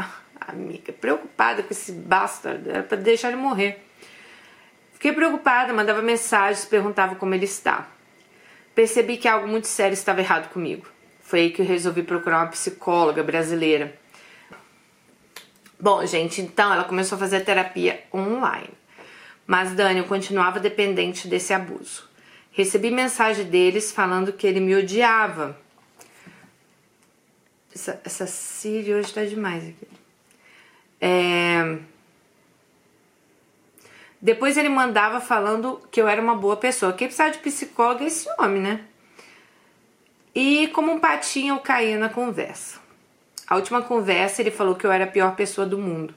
Amiga, 0.45 0.91
preocupada 0.91 1.63
com 1.63 1.71
esse 1.71 1.91
bastardo, 1.93 2.69
era 2.69 2.84
para 2.84 2.97
deixar 2.97 3.30
ele 3.30 3.38
morrer. 3.38 3.82
Fiquei 4.93 5.13
preocupada, 5.13 5.73
mandava 5.73 6.02
mensagens, 6.02 6.65
perguntava 6.65 7.15
como 7.15 7.34
ele 7.34 7.45
está. 7.45 7.88
Percebi 8.76 9.17
que 9.17 9.28
algo 9.28 9.47
muito 9.47 9.67
sério 9.67 9.93
estava 9.93 10.19
errado 10.19 10.49
comigo. 10.52 10.86
Foi 11.21 11.41
aí 11.41 11.52
que 11.52 11.62
eu 11.62 11.65
resolvi 11.65 12.04
procurar 12.04 12.39
uma 12.39 12.47
psicóloga 12.47 13.23
brasileira. 13.23 13.93
Bom, 15.80 16.06
gente, 16.06 16.41
então 16.41 16.73
ela 16.73 16.84
começou 16.84 17.15
a 17.15 17.19
fazer 17.19 17.41
terapia 17.41 18.04
online. 18.13 18.69
Mas 19.45 19.73
Dani, 19.73 19.99
eu 19.99 20.06
continuava 20.06 20.60
dependente 20.60 21.28
desse 21.28 21.54
abuso. 21.54 22.10
Recebi 22.53 22.91
mensagem 22.91 23.45
deles 23.45 23.91
falando 23.91 24.31
que 24.31 24.45
ele 24.45 24.59
me 24.59 24.75
odiava. 24.75 25.57
Essa, 27.73 27.99
essa 28.05 28.27
Siri 28.27 28.93
hoje 28.93 29.11
tá 29.11 29.25
demais 29.25 29.63
aqui. 29.69 29.87
É... 31.01 31.79
Depois 34.21 34.55
ele 34.55 34.69
mandava 34.69 35.19
falando 35.19 35.81
que 35.91 35.99
eu 35.99 36.07
era 36.07 36.21
uma 36.21 36.35
boa 36.35 36.55
pessoa. 36.55 36.93
Quem 36.93 37.07
precisava 37.07 37.31
de 37.31 37.39
psicólogo 37.39 38.03
é 38.03 38.07
esse 38.07 38.29
homem, 38.37 38.61
né? 38.61 38.81
E 40.35 40.67
como 40.67 40.91
um 40.91 40.99
patinho 40.99 41.55
eu 41.55 41.59
caí 41.59 41.97
na 41.97 42.07
conversa. 42.07 42.79
A 43.47 43.55
última 43.55 43.81
conversa 43.81 44.43
ele 44.43 44.51
falou 44.51 44.75
que 44.75 44.85
eu 44.85 44.91
era 44.91 45.05
a 45.05 45.07
pior 45.07 45.35
pessoa 45.35 45.65
do 45.65 45.79
mundo. 45.79 46.13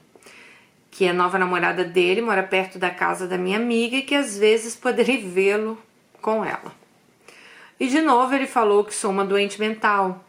Que 0.91 1.07
a 1.07 1.13
nova 1.13 1.39
namorada 1.39 1.83
dele 1.83 2.21
mora 2.21 2.43
perto 2.43 2.77
da 2.77 2.91
casa 2.91 3.27
da 3.27 3.39
minha 3.39 3.57
amiga 3.57 3.97
e 3.97 4.03
que 4.03 4.13
às 4.13 4.37
vezes 4.37 4.75
poderia 4.75 5.19
vê-lo 5.27 5.86
com 6.21 6.43
ela. 6.43 6.71
E 7.79 7.87
de 7.87 8.01
novo 8.01 8.33
ele 8.33 8.47
falou 8.47 8.83
que 8.83 8.93
sou 8.93 9.11
uma 9.11 9.25
doente 9.25 9.59
mental. 9.59 10.23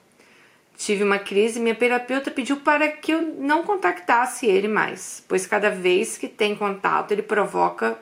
Tive 0.77 1.03
uma 1.03 1.19
crise 1.19 1.59
e 1.59 1.63
minha 1.63 1.75
terapeuta 1.75 2.31
pediu 2.31 2.59
para 2.59 2.89
que 2.89 3.13
eu 3.13 3.21
não 3.21 3.65
contactasse 3.65 4.47
ele 4.47 4.69
mais, 4.69 5.25
pois 5.27 5.47
cada 5.47 5.71
vez 5.71 6.17
que 6.17 6.29
tem 6.29 6.55
contato 6.55 7.11
ele 7.13 7.23
provoca 7.23 7.99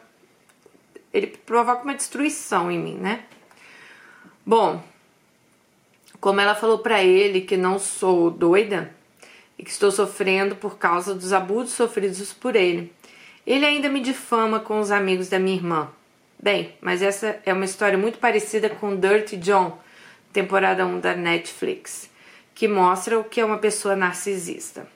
ele 1.12 1.28
provoca 1.28 1.82
uma 1.82 1.94
destruição 1.94 2.70
em 2.70 2.78
mim, 2.78 2.96
né? 2.96 3.24
Bom, 4.44 4.82
Como 6.20 6.40
ela 6.40 6.54
falou 6.54 6.78
para 6.78 7.02
ele 7.02 7.42
que 7.42 7.56
não 7.56 7.78
sou 7.78 8.30
doida 8.30 8.94
e 9.58 9.62
que 9.62 9.70
estou 9.70 9.90
sofrendo 9.90 10.56
por 10.56 10.76
causa 10.76 11.14
dos 11.14 11.32
abusos 11.32 11.74
sofridos 11.74 12.32
por 12.32 12.56
ele. 12.56 12.92
Ele 13.46 13.64
ainda 13.64 13.88
me 13.88 14.00
difama 14.00 14.60
com 14.60 14.80
os 14.80 14.90
amigos 14.90 15.28
da 15.28 15.38
minha 15.38 15.56
irmã. 15.56 15.88
Bem, 16.42 16.74
mas 16.80 17.02
essa 17.02 17.40
é 17.44 17.52
uma 17.52 17.64
história 17.64 17.96
muito 17.96 18.18
parecida 18.18 18.68
com 18.68 18.94
Dirty 18.94 19.36
John, 19.36 19.78
temporada 20.32 20.84
1 20.84 21.00
da 21.00 21.14
Netflix, 21.14 22.10
que 22.54 22.68
mostra 22.68 23.18
o 23.18 23.24
que 23.24 23.40
é 23.40 23.44
uma 23.44 23.58
pessoa 23.58 23.96
narcisista. 23.96 24.86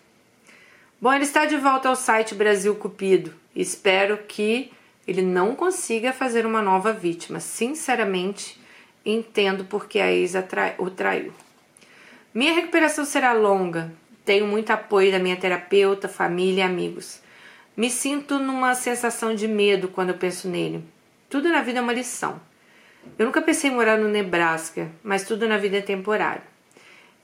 Bom, 1.00 1.12
ele 1.14 1.24
está 1.24 1.46
de 1.46 1.56
volta 1.56 1.88
ao 1.88 1.96
site 1.96 2.34
Brasil 2.34 2.74
Cupido. 2.76 3.34
Espero 3.56 4.18
que 4.18 4.70
ele 5.08 5.22
não 5.22 5.56
consiga 5.56 6.12
fazer 6.12 6.44
uma 6.44 6.60
nova 6.60 6.92
vítima. 6.92 7.40
Sinceramente, 7.40 8.60
entendo 9.04 9.64
porque 9.64 9.98
a 9.98 10.12
ex 10.12 10.34
o 10.78 10.90
traiu. 10.90 11.32
Minha 12.34 12.52
recuperação 12.52 13.06
será 13.06 13.32
longa. 13.32 13.90
Tenho 14.26 14.46
muito 14.46 14.70
apoio 14.70 15.10
da 15.10 15.18
minha 15.18 15.36
terapeuta, 15.36 16.06
família 16.06 16.60
e 16.60 16.66
amigos. 16.66 17.22
Me 17.74 17.88
sinto 17.88 18.38
numa 18.38 18.74
sensação 18.74 19.34
de 19.34 19.48
medo 19.48 19.88
quando 19.88 20.10
eu 20.10 20.18
penso 20.18 20.48
nele. 20.48 20.84
Tudo 21.30 21.48
na 21.48 21.62
vida 21.62 21.78
é 21.78 21.82
uma 21.82 21.92
lição. 21.92 22.40
Eu 23.16 23.24
nunca 23.24 23.40
pensei 23.40 23.70
em 23.70 23.74
morar 23.74 23.96
no 23.96 24.08
Nebraska, 24.08 24.90
mas 25.00 25.24
tudo 25.24 25.46
na 25.46 25.56
vida 25.56 25.78
é 25.78 25.80
temporário. 25.80 26.42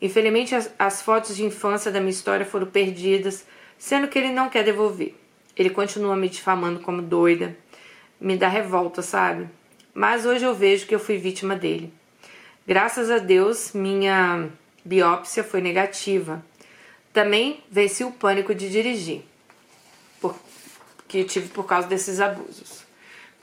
Infelizmente, 0.00 0.54
as, 0.54 0.72
as 0.78 1.02
fotos 1.02 1.34
de 1.34 1.44
infância 1.44 1.90
da 1.90 1.98
minha 1.98 2.10
história 2.10 2.46
foram 2.46 2.68
perdidas 2.68 3.44
sendo 3.76 4.06
que 4.06 4.16
ele 4.16 4.32
não 4.32 4.48
quer 4.48 4.62
devolver. 4.62 5.12
Ele 5.56 5.70
continua 5.70 6.14
me 6.14 6.28
difamando 6.28 6.78
como 6.80 7.02
doida, 7.02 7.56
me 8.20 8.36
dá 8.36 8.46
revolta, 8.46 9.02
sabe? 9.02 9.48
Mas 9.92 10.24
hoje 10.24 10.44
eu 10.44 10.54
vejo 10.54 10.86
que 10.86 10.94
eu 10.94 11.00
fui 11.00 11.18
vítima 11.18 11.56
dele. 11.56 11.92
Graças 12.64 13.10
a 13.10 13.18
Deus, 13.18 13.72
minha 13.72 14.48
biópsia 14.84 15.42
foi 15.42 15.60
negativa. 15.60 16.44
Também 17.12 17.60
venci 17.68 18.04
o 18.04 18.12
pânico 18.12 18.54
de 18.54 18.70
dirigir, 18.70 19.22
por, 20.20 20.36
que 21.08 21.24
tive 21.24 21.48
por 21.48 21.64
causa 21.64 21.88
desses 21.88 22.20
abusos. 22.20 22.85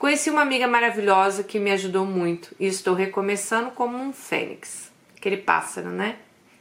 Conheci 0.04 0.28
uma 0.28 0.42
amiga 0.42 0.68
maravilhosa 0.68 1.42
que 1.42 1.58
me 1.58 1.70
ajudou 1.70 2.04
muito 2.04 2.54
e 2.60 2.66
estou 2.66 2.94
recomeçando 2.94 3.70
como 3.70 3.96
um 3.96 4.12
fênix, 4.12 4.92
aquele 5.16 5.38
pássaro, 5.38 5.88
né? 5.88 6.16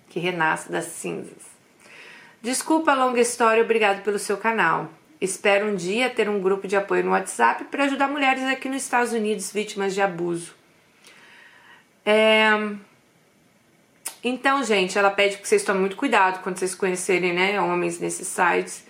Que 0.08 0.18
renasce 0.18 0.72
das 0.72 0.86
cinzas. 0.86 1.44
Desculpa 2.42 2.94
a 2.94 2.96
longa 2.96 3.20
história, 3.20 3.62
obrigado 3.62 4.02
pelo 4.02 4.18
seu 4.18 4.38
canal. 4.38 4.90
Espero 5.20 5.68
um 5.68 5.76
dia 5.76 6.10
ter 6.10 6.30
um 6.30 6.40
grupo 6.40 6.70
de 6.70 6.78
apoio 6.78 7.04
no 7.04 7.12
WhatsApp 7.12 7.66
para 7.66 7.84
ajudar 7.84 8.08
mulheres 8.08 8.44
aqui 8.44 8.70
nos 8.70 8.82
Estados 8.82 9.12
Unidos 9.12 9.52
vítimas 9.52 9.94
de 9.94 10.02
abuso. 10.02 10.56
É... 12.06 12.48
Então, 14.24 14.64
gente, 14.64 14.98
ela 14.98 15.12
pede 15.12 15.36
que 15.36 15.46
vocês 15.46 15.66
tomem 15.66 15.82
muito 15.82 15.98
cuidado 15.98 16.42
quando 16.42 16.58
vocês 16.58 16.74
conhecerem, 16.74 17.34
né, 17.34 17.60
homens 17.60 18.00
nesses 18.00 18.26
sites. 18.26 18.86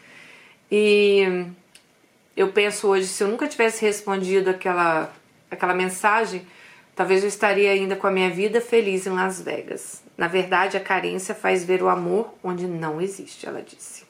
E 0.72 1.48
eu 2.36 2.52
penso 2.52 2.88
hoje, 2.88 3.08
se 3.08 3.24
eu 3.24 3.28
nunca 3.28 3.48
tivesse 3.48 3.86
respondido 3.86 4.50
aquela, 4.50 5.14
aquela 5.50 5.74
mensagem, 5.74 6.46
talvez 6.96 7.22
eu 7.22 7.28
estaria 7.28 7.72
ainda 7.72 7.96
com 7.96 8.08
a 8.08 8.12
minha 8.12 8.30
vida 8.30 8.60
feliz 8.60 9.06
em 9.06 9.12
Las 9.12 9.42
Vegas. 9.42 10.02
Na 10.18 10.28
verdade, 10.28 10.78
a 10.78 10.80
carência 10.80 11.36
faz 11.36 11.64
ver 11.64 11.82
o 11.84 11.90
amor 11.90 12.34
onde 12.44 12.66
não 12.66 13.00
existe, 13.00 13.48
ela 13.48 13.62
disse. 13.62 14.04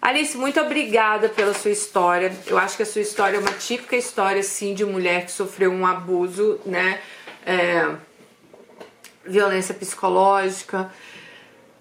Alice, 0.00 0.36
muito 0.36 0.60
obrigada 0.60 1.28
pela 1.28 1.52
sua 1.52 1.72
história. 1.72 2.32
Eu 2.46 2.56
acho 2.56 2.76
que 2.76 2.82
a 2.84 2.86
sua 2.86 3.02
história 3.02 3.36
é 3.36 3.40
uma 3.40 3.52
típica 3.52 3.96
história, 3.96 4.42
sim, 4.44 4.72
de 4.72 4.84
mulher 4.84 5.24
que 5.24 5.32
sofreu 5.32 5.72
um 5.72 5.84
abuso, 5.84 6.60
né? 6.64 7.00
É, 7.44 7.96
violência 9.24 9.74
psicológica. 9.74 10.90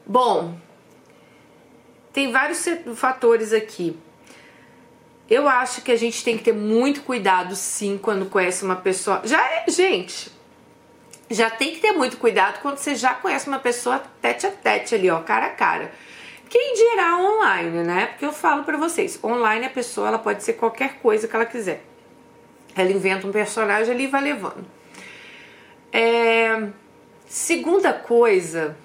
Bom, 0.03 0.57
tem 2.11 2.31
vários 2.31 2.65
fatores 2.95 3.53
aqui. 3.53 3.95
Eu 5.29 5.47
acho 5.47 5.81
que 5.81 5.91
a 5.91 5.95
gente 5.97 6.23
tem 6.23 6.37
que 6.37 6.43
ter 6.43 6.53
muito 6.53 7.01
cuidado, 7.01 7.55
sim, 7.55 7.97
quando 7.97 8.27
conhece 8.27 8.63
uma 8.63 8.77
pessoa. 8.77 9.21
Já 9.25 9.41
é, 9.41 9.65
gente, 9.69 10.31
já 11.29 11.49
tem 11.49 11.73
que 11.73 11.79
ter 11.79 11.91
muito 11.91 12.17
cuidado 12.17 12.61
quando 12.61 12.77
você 12.77 12.95
já 12.95 13.13
conhece 13.13 13.47
uma 13.47 13.59
pessoa 13.59 14.01
tete 14.21 14.47
a 14.47 14.51
tete 14.51 14.95
ali, 14.95 15.09
ó, 15.09 15.19
cara 15.19 15.47
a 15.47 15.49
cara. 15.49 15.91
Quem 16.49 16.75
dirá 16.75 17.17
online, 17.17 17.83
né? 17.83 18.05
Porque 18.07 18.25
eu 18.25 18.31
falo 18.31 18.63
para 18.63 18.77
vocês, 18.77 19.19
online 19.21 19.65
a 19.65 19.69
pessoa 19.69 20.07
ela 20.07 20.19
pode 20.19 20.43
ser 20.43 20.53
qualquer 20.53 20.99
coisa 20.99 21.27
que 21.27 21.35
ela 21.35 21.45
quiser. 21.45 21.83
Ela 22.73 22.91
inventa 22.91 23.27
um 23.27 23.31
personagem 23.31 23.93
ali 23.93 24.05
e 24.05 24.07
vai 24.07 24.21
levando. 24.21 24.65
É... 25.91 26.69
Segunda 27.25 27.91
coisa, 27.91 28.77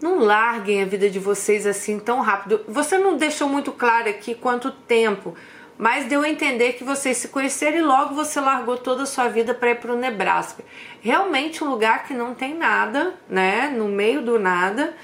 não 0.00 0.18
larguem 0.18 0.82
a 0.82 0.86
vida 0.86 1.10
de 1.10 1.18
vocês 1.18 1.66
assim 1.66 1.98
tão 1.98 2.20
rápido. 2.20 2.60
Você 2.68 2.96
não 2.98 3.16
deixou 3.16 3.48
muito 3.48 3.72
claro 3.72 4.08
aqui 4.08 4.34
quanto 4.34 4.70
tempo 4.70 5.36
mas 5.80 6.04
deu 6.04 6.20
a 6.20 6.28
entender 6.28 6.74
que 6.74 6.84
vocês 6.84 7.16
se 7.16 7.28
conheceram 7.28 7.78
e 7.78 7.80
logo 7.80 8.14
você 8.14 8.38
largou 8.38 8.76
toda 8.76 9.04
a 9.04 9.06
sua 9.06 9.28
vida 9.28 9.54
para 9.54 9.70
ir 9.70 9.76
para 9.76 9.94
o 9.94 9.96
Nebraska. 9.96 10.62
Realmente 11.00 11.64
um 11.64 11.70
lugar 11.70 12.04
que 12.04 12.12
não 12.12 12.34
tem 12.34 12.54
nada, 12.54 13.14
né? 13.26 13.72
No 13.74 13.88
meio 13.88 14.20
do 14.20 14.38
nada. 14.38 14.94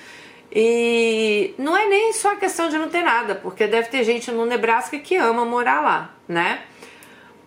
E 0.52 1.54
não 1.56 1.74
é 1.74 1.88
nem 1.88 2.12
só 2.12 2.32
a 2.32 2.36
questão 2.36 2.68
de 2.68 2.76
não 2.76 2.90
ter 2.90 3.02
nada, 3.02 3.34
porque 3.34 3.66
deve 3.66 3.88
ter 3.88 4.04
gente 4.04 4.30
no 4.30 4.44
Nebraska 4.44 4.98
que 4.98 5.16
ama 5.16 5.46
morar 5.46 5.80
lá, 5.80 6.14
né? 6.28 6.60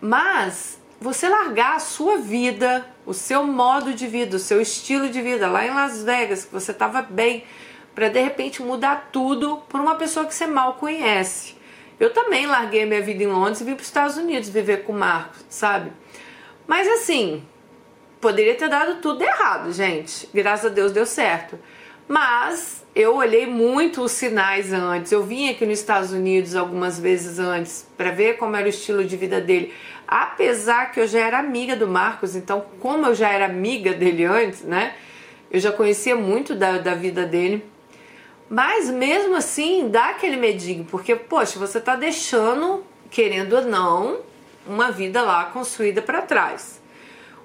Mas 0.00 0.82
você 1.00 1.28
largar 1.28 1.76
a 1.76 1.78
sua 1.78 2.16
vida, 2.16 2.84
o 3.10 3.14
seu 3.14 3.42
modo 3.42 3.92
de 3.92 4.06
vida, 4.06 4.36
o 4.36 4.38
seu 4.38 4.60
estilo 4.60 5.08
de 5.08 5.20
vida 5.20 5.48
lá 5.48 5.66
em 5.66 5.70
Las 5.70 6.04
Vegas, 6.04 6.44
que 6.44 6.52
você 6.52 6.70
estava 6.70 7.02
bem, 7.02 7.44
para 7.92 8.08
de 8.08 8.20
repente 8.20 8.62
mudar 8.62 9.08
tudo 9.10 9.56
por 9.68 9.80
uma 9.80 9.96
pessoa 9.96 10.26
que 10.26 10.32
você 10.32 10.46
mal 10.46 10.74
conhece. 10.74 11.56
Eu 11.98 12.12
também 12.12 12.46
larguei 12.46 12.86
minha 12.86 13.02
vida 13.02 13.24
em 13.24 13.26
Londres 13.26 13.60
e 13.60 13.64
vim 13.64 13.74
para 13.74 13.82
os 13.82 13.88
Estados 13.88 14.16
Unidos 14.16 14.48
viver 14.48 14.84
com 14.84 14.92
o 14.92 14.96
Marcos, 14.96 15.44
sabe? 15.48 15.90
Mas 16.68 16.86
assim, 16.86 17.44
poderia 18.20 18.54
ter 18.54 18.68
dado 18.68 19.00
tudo 19.00 19.22
errado, 19.22 19.72
gente. 19.72 20.28
Graças 20.32 20.70
a 20.70 20.74
Deus 20.74 20.92
deu 20.92 21.04
certo. 21.04 21.58
Mas 22.10 22.84
eu 22.92 23.14
olhei 23.14 23.46
muito 23.46 24.02
os 24.02 24.10
sinais 24.10 24.72
antes. 24.72 25.12
Eu 25.12 25.22
vim 25.22 25.48
aqui 25.48 25.64
nos 25.64 25.78
Estados 25.78 26.10
Unidos 26.10 26.56
algumas 26.56 26.98
vezes 26.98 27.38
antes 27.38 27.86
para 27.96 28.10
ver 28.10 28.36
como 28.36 28.56
era 28.56 28.66
o 28.66 28.68
estilo 28.68 29.04
de 29.04 29.16
vida 29.16 29.40
dele. 29.40 29.72
Apesar 30.08 30.90
que 30.90 30.98
eu 30.98 31.06
já 31.06 31.20
era 31.20 31.38
amiga 31.38 31.76
do 31.76 31.86
Marcos, 31.86 32.34
então, 32.34 32.66
como 32.80 33.06
eu 33.06 33.14
já 33.14 33.28
era 33.28 33.44
amiga 33.44 33.92
dele 33.92 34.24
antes, 34.24 34.62
né? 34.62 34.94
Eu 35.52 35.60
já 35.60 35.70
conhecia 35.70 36.16
muito 36.16 36.52
da, 36.52 36.78
da 36.78 36.96
vida 36.96 37.24
dele. 37.24 37.64
Mas 38.48 38.90
mesmo 38.90 39.36
assim, 39.36 39.88
dá 39.88 40.08
aquele 40.08 40.36
medinho, 40.36 40.84
porque, 40.90 41.14
poxa, 41.14 41.60
você 41.60 41.80
tá 41.80 41.94
deixando, 41.94 42.84
querendo 43.08 43.52
ou 43.52 43.62
não, 43.62 44.18
uma 44.66 44.90
vida 44.90 45.22
lá 45.22 45.44
construída 45.44 46.02
para 46.02 46.22
trás. 46.22 46.79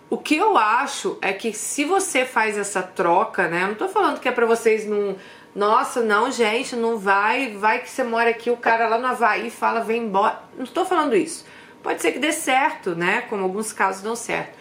O 0.09 0.17
que 0.17 0.35
eu 0.35 0.57
acho 0.57 1.17
é 1.21 1.33
que 1.33 1.51
se 1.51 1.83
você 1.83 2.25
faz 2.25 2.57
essa 2.57 2.83
troca, 2.83 3.47
né? 3.47 3.63
Eu 3.63 3.67
não 3.69 3.75
tô 3.75 3.87
falando 3.87 4.19
que 4.19 4.27
é 4.27 4.31
para 4.31 4.45
vocês 4.45 4.85
não. 4.85 5.15
Nossa, 5.55 6.01
não, 6.01 6.31
gente, 6.31 6.75
não 6.75 6.97
vai. 6.97 7.53
Vai 7.53 7.79
que 7.79 7.89
você 7.89 8.03
mora 8.03 8.29
aqui, 8.29 8.51
o 8.51 8.57
cara 8.57 8.87
lá 8.87 8.97
no 8.97 9.07
Havaí 9.07 9.49
fala, 9.49 9.81
vem 9.81 10.03
embora. 10.03 10.41
Não 10.57 10.65
tô 10.65 10.85
falando 10.85 11.15
isso. 11.15 11.45
Pode 11.81 12.01
ser 12.01 12.11
que 12.11 12.19
dê 12.19 12.31
certo, 12.31 12.95
né? 12.95 13.21
Como 13.29 13.43
alguns 13.43 13.71
casos 13.71 14.01
dão 14.01 14.15
certo. 14.15 14.57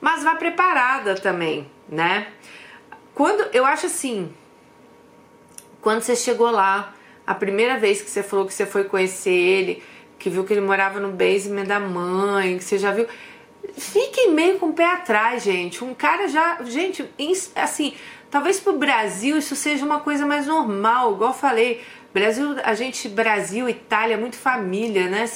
Mas 0.00 0.22
vá 0.22 0.36
preparada 0.36 1.14
também, 1.16 1.70
né? 1.88 2.28
Quando 3.14 3.48
eu 3.52 3.64
acho 3.64 3.86
assim, 3.86 4.32
quando 5.80 6.02
você 6.02 6.14
chegou 6.14 6.50
lá, 6.50 6.94
a 7.26 7.34
primeira 7.34 7.78
vez 7.78 8.00
que 8.00 8.08
você 8.08 8.22
falou 8.22 8.46
que 8.46 8.54
você 8.54 8.64
foi 8.64 8.84
conhecer 8.84 9.30
ele, 9.30 9.82
que 10.18 10.30
viu 10.30 10.44
que 10.44 10.52
ele 10.52 10.60
morava 10.60 11.00
no 11.00 11.10
basement 11.10 11.64
da 11.64 11.80
mãe, 11.80 12.56
que 12.58 12.64
você 12.64 12.78
já 12.78 12.92
viu. 12.92 13.06
Fiquem 13.76 14.32
meio 14.32 14.58
com 14.58 14.66
o 14.68 14.72
pé 14.72 14.86
atrás, 14.86 15.42
gente. 15.42 15.84
Um 15.84 15.94
cara 15.94 16.28
já. 16.28 16.58
Gente, 16.64 17.08
assim, 17.54 17.94
talvez 18.30 18.60
pro 18.60 18.78
Brasil 18.78 19.38
isso 19.38 19.54
seja 19.54 19.84
uma 19.84 20.00
coisa 20.00 20.26
mais 20.26 20.46
normal, 20.46 21.14
igual 21.14 21.34
falei. 21.34 21.84
Brasil, 22.12 22.56
a 22.64 22.72
gente, 22.74 23.08
Brasil, 23.08 23.68
Itália, 23.68 24.14
é 24.14 24.16
muito 24.16 24.36
família, 24.36 25.08
né? 25.08 25.26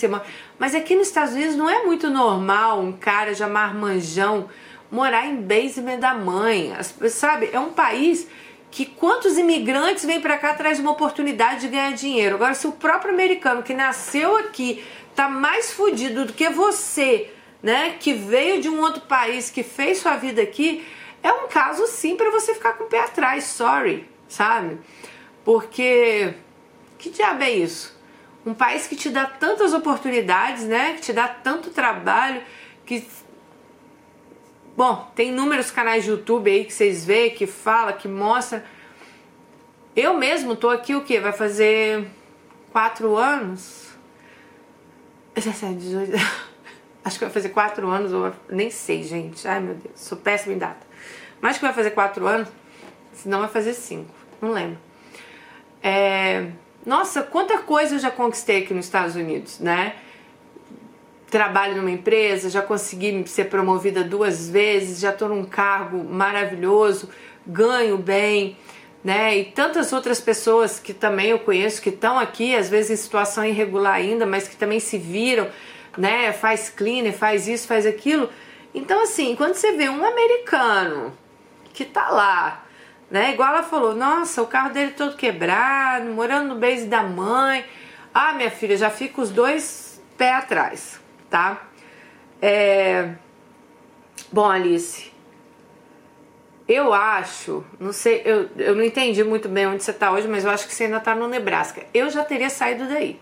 Mas 0.59 0.75
aqui 0.75 0.97
nos 0.97 1.09
Estados 1.09 1.35
Unidos 1.35 1.55
não 1.55 1.69
é 1.69 1.85
muito 1.85 2.09
normal 2.09 2.81
um 2.81 2.93
cara 2.93 3.35
já 3.35 3.47
marmanjão 3.47 4.49
morar 4.91 5.27
em 5.27 5.37
basement 5.37 5.99
da 5.99 6.15
mãe. 6.15 6.73
Sabe? 7.11 7.51
É 7.53 7.61
um 7.61 7.73
país 7.73 8.27
que 8.71 8.87
quantos 8.87 9.37
imigrantes 9.37 10.05
vêm 10.05 10.21
para 10.21 10.39
cá 10.39 10.55
traz 10.55 10.81
uma 10.81 10.91
oportunidade 10.91 11.61
de 11.61 11.69
ganhar 11.69 11.93
dinheiro. 11.93 12.37
Agora, 12.37 12.55
se 12.55 12.67
o 12.67 12.73
próprio 12.73 13.13
americano 13.13 13.63
que 13.63 13.75
nasceu 13.75 14.37
aqui 14.39 14.83
tá 15.15 15.29
mais 15.29 15.73
fudido 15.73 16.25
do 16.25 16.33
que 16.33 16.49
você, 16.49 17.31
né, 17.63 17.97
que 18.01 18.13
veio 18.13 18.61
de 18.61 18.69
um 18.69 18.81
outro 18.81 19.03
país, 19.03 19.51
que 19.51 19.63
fez 19.63 19.99
sua 19.99 20.17
vida 20.17 20.43
aqui, 20.43 20.85
é 21.23 21.33
um 21.33 21.47
caso 21.49 21.87
sim 21.87 22.17
para 22.17 22.31
você 22.31 22.55
ficar 22.55 22.73
com 22.73 22.85
o 22.85 22.87
pé 22.89 23.01
atrás, 23.01 23.45
sorry, 23.45 24.09
sabe? 24.29 24.79
Porque 25.45 26.35
que 26.99 27.11
diabo 27.11 27.43
é 27.43 27.51
isso? 27.51 27.97
Um 28.45 28.55
país 28.55 28.87
que 28.87 28.97
te 28.97 29.09
dá 29.09 29.25
tantas 29.25 29.73
oportunidades, 29.73 30.65
né, 30.65 30.95
que 30.95 31.01
te 31.03 31.13
dá 31.13 31.29
tanto 31.29 31.71
trabalho, 31.71 32.43
que 32.85 33.07
Bom, 34.75 35.13
tem 35.15 35.29
inúmeros 35.29 35.71
canais 35.71 36.03
de 36.03 36.11
YouTube 36.11 36.51
aí 36.51 36.65
que 36.65 36.73
vocês 36.73 37.05
veem, 37.05 37.35
que 37.35 37.47
fala, 37.47 37.93
que 37.93 38.09
mostra. 38.09 38.65
Eu 39.95 40.15
mesmo 40.17 40.57
tô 40.57 40.71
aqui 40.71 40.95
o 40.95 41.05
que? 41.05 41.21
Vai 41.21 41.33
fazer 41.33 42.09
quatro 42.73 43.17
anos? 43.19 43.91
17, 45.35 45.75
18. 45.75 46.13
Acho 47.05 47.19
que 47.19 47.25
vai 47.25 47.33
fazer 47.33 47.49
quatro 47.49 47.89
anos, 47.89 48.13
ou 48.13 48.33
nem 48.49 48.71
sei, 48.71 49.03
gente. 49.03 49.47
Ai 49.47 49.61
meu 49.61 49.75
Deus, 49.75 49.99
sou 49.99 50.17
péssima 50.17 50.55
em 50.55 50.59
data. 50.59 50.87
Mas 51.41 51.57
que 51.57 51.65
vai 51.65 51.73
fazer 51.73 51.91
quatro 51.91 52.27
anos, 52.27 52.49
senão 53.13 53.41
vai 53.41 53.49
fazer 53.49 53.75
cinco. 53.75 54.15
Não 54.41 54.53
lembro. 54.53 54.79
É... 55.83 56.47
Nossa, 56.87 57.23
quanta 57.23 57.59
coisa 57.59 57.97
eu 57.97 57.99
já 57.99 58.11
conquistei 58.11 58.63
aqui 58.63 58.75
nos 58.75 58.87
Estados 58.87 59.17
Unidos, 59.17 59.59
né? 59.59 59.95
Trabalho 61.31 61.77
numa 61.77 61.91
empresa, 61.91 62.51
já 62.51 62.61
consegui 62.61 63.27
ser 63.27 63.45
promovida 63.45 64.05
duas 64.05 64.49
vezes, 64.49 65.01
já 65.01 65.11
estou 65.11 65.29
num 65.29 65.45
cargo 65.45 66.05
maravilhoso, 66.05 67.09
ganho 67.47 67.97
bem, 67.97 68.57
né? 69.03 69.37
E 69.39 69.45
tantas 69.45 69.93
outras 69.93 70.21
pessoas 70.21 70.79
que 70.79 70.93
também 70.93 71.31
eu 71.31 71.39
conheço 71.39 71.81
que 71.81 71.89
estão 71.89 72.19
aqui, 72.19 72.55
às 72.55 72.69
vezes 72.69 72.91
em 72.91 72.97
situação 72.97 73.45
irregular 73.45 73.95
ainda, 73.95 74.27
mas 74.27 74.47
que 74.47 74.57
também 74.57 74.79
se 74.79 74.99
viram, 74.99 75.49
né? 75.97 76.33
Faz 76.33 76.69
cleaner, 76.71 77.13
faz 77.13 77.49
isso, 77.49 77.67
faz 77.67 77.87
aquilo. 77.87 78.29
Então, 78.75 79.03
assim, 79.03 79.37
quando 79.37 79.55
você 79.55 79.73
vê 79.73 79.89
um 79.89 80.05
americano 80.05 81.13
que 81.73 81.85
tá 81.85 82.09
lá, 82.11 82.65
né? 83.11 83.33
Igual 83.33 83.51
ela 83.51 83.63
falou, 83.63 83.95
nossa, 83.95 84.43
o 84.43 84.47
carro 84.47 84.71
dele 84.71 84.93
todo 84.93 85.17
quebrado, 85.17 86.07
morando 86.07 86.55
no 86.55 86.61
base 86.61 86.87
da 86.87 87.03
mãe. 87.03 87.65
Ah, 88.13 88.33
minha 88.33 88.51
filha, 88.51 88.77
já 88.77 88.91
fica 88.91 89.21
os 89.21 89.31
dois 89.31 90.03
pés 90.17 90.35
atrás, 90.35 91.01
tá? 91.29 91.63
É... 92.41 93.11
Bom, 94.31 94.49
Alice, 94.49 95.13
eu 96.67 96.95
acho, 96.95 97.65
não 97.79 97.93
sei, 97.93 98.23
eu, 98.25 98.49
eu 98.57 98.75
não 98.75 98.83
entendi 98.83 99.23
muito 99.23 99.49
bem 99.49 99.67
onde 99.67 99.83
você 99.83 99.93
tá 99.93 100.11
hoje, 100.11 100.27
mas 100.27 100.45
eu 100.45 100.51
acho 100.51 100.67
que 100.67 100.75
você 100.75 100.85
ainda 100.85 101.01
tá 101.01 101.15
no 101.15 101.29
Nebraska. 101.29 101.83
Eu 101.93 102.09
já 102.09 102.25
teria 102.25 102.49
saído 102.49 102.89
daí. 102.89 103.21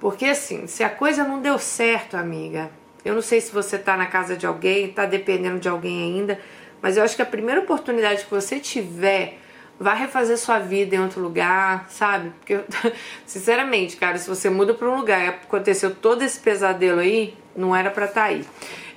Porque 0.00 0.26
assim, 0.26 0.66
se 0.66 0.84
a 0.84 0.90
coisa 0.90 1.24
não 1.24 1.40
deu 1.40 1.58
certo, 1.58 2.16
amiga, 2.16 2.70
eu 3.04 3.14
não 3.14 3.22
sei 3.22 3.40
se 3.40 3.52
você 3.52 3.78
tá 3.78 3.96
na 3.96 4.06
casa 4.06 4.36
de 4.36 4.46
alguém, 4.46 4.92
tá 4.92 5.06
dependendo 5.06 5.58
de 5.58 5.68
alguém 5.68 6.02
ainda, 6.02 6.40
mas 6.80 6.96
eu 6.96 7.02
acho 7.02 7.16
que 7.16 7.22
a 7.22 7.26
primeira 7.26 7.60
oportunidade 7.60 8.24
que 8.24 8.30
você 8.30 8.60
tiver, 8.60 9.38
vai 9.78 9.96
refazer 9.96 10.36
sua 10.36 10.58
vida 10.58 10.96
em 10.96 11.00
outro 11.00 11.20
lugar, 11.20 11.86
sabe? 11.88 12.32
Porque, 12.38 12.60
sinceramente, 13.24 13.96
cara, 13.96 14.18
se 14.18 14.28
você 14.28 14.50
muda 14.50 14.74
para 14.74 14.88
um 14.88 14.96
lugar 14.96 15.24
e 15.24 15.28
aconteceu 15.28 15.94
todo 15.94 16.22
esse 16.22 16.40
pesadelo 16.40 17.00
aí, 17.00 17.34
não 17.54 17.74
era 17.74 17.90
para 17.90 18.06
estar 18.06 18.22
tá 18.22 18.26
aí. 18.26 18.44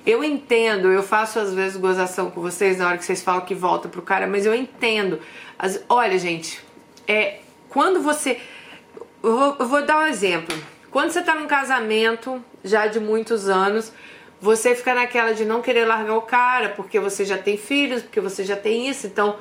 Eu 0.04 0.24
entendo, 0.24 0.90
eu 0.90 1.02
faço 1.02 1.38
às 1.38 1.54
vezes 1.54 1.76
gozação 1.76 2.30
com 2.30 2.40
vocês 2.40 2.78
na 2.78 2.88
hora 2.88 2.98
que 2.98 3.04
vocês 3.04 3.22
falam 3.22 3.42
que 3.42 3.54
volta 3.54 3.88
pro 3.88 4.02
cara, 4.02 4.26
mas 4.26 4.44
eu 4.44 4.52
entendo. 4.52 5.20
As, 5.56 5.80
olha, 5.88 6.18
gente, 6.18 6.60
é 7.06 7.38
quando 7.68 8.02
você. 8.02 8.40
Eu 9.22 9.38
vou, 9.38 9.56
eu 9.60 9.68
vou 9.68 9.86
dar 9.86 9.98
um 9.98 10.06
exemplo. 10.08 10.56
Quando 10.92 11.10
você 11.10 11.22
tá 11.22 11.34
num 11.34 11.48
casamento 11.48 12.44
já 12.62 12.86
de 12.86 13.00
muitos 13.00 13.48
anos 13.48 13.92
você 14.42 14.74
fica 14.74 14.92
naquela 14.92 15.32
de 15.32 15.44
não 15.44 15.62
querer 15.62 15.84
largar 15.84 16.16
o 16.16 16.22
cara 16.22 16.70
porque 16.70 16.98
você 16.98 17.24
já 17.24 17.38
tem 17.38 17.56
filhos, 17.56 18.02
porque 18.02 18.20
você 18.20 18.44
já 18.44 18.56
tem 18.56 18.88
isso. 18.88 19.06
Então 19.06 19.38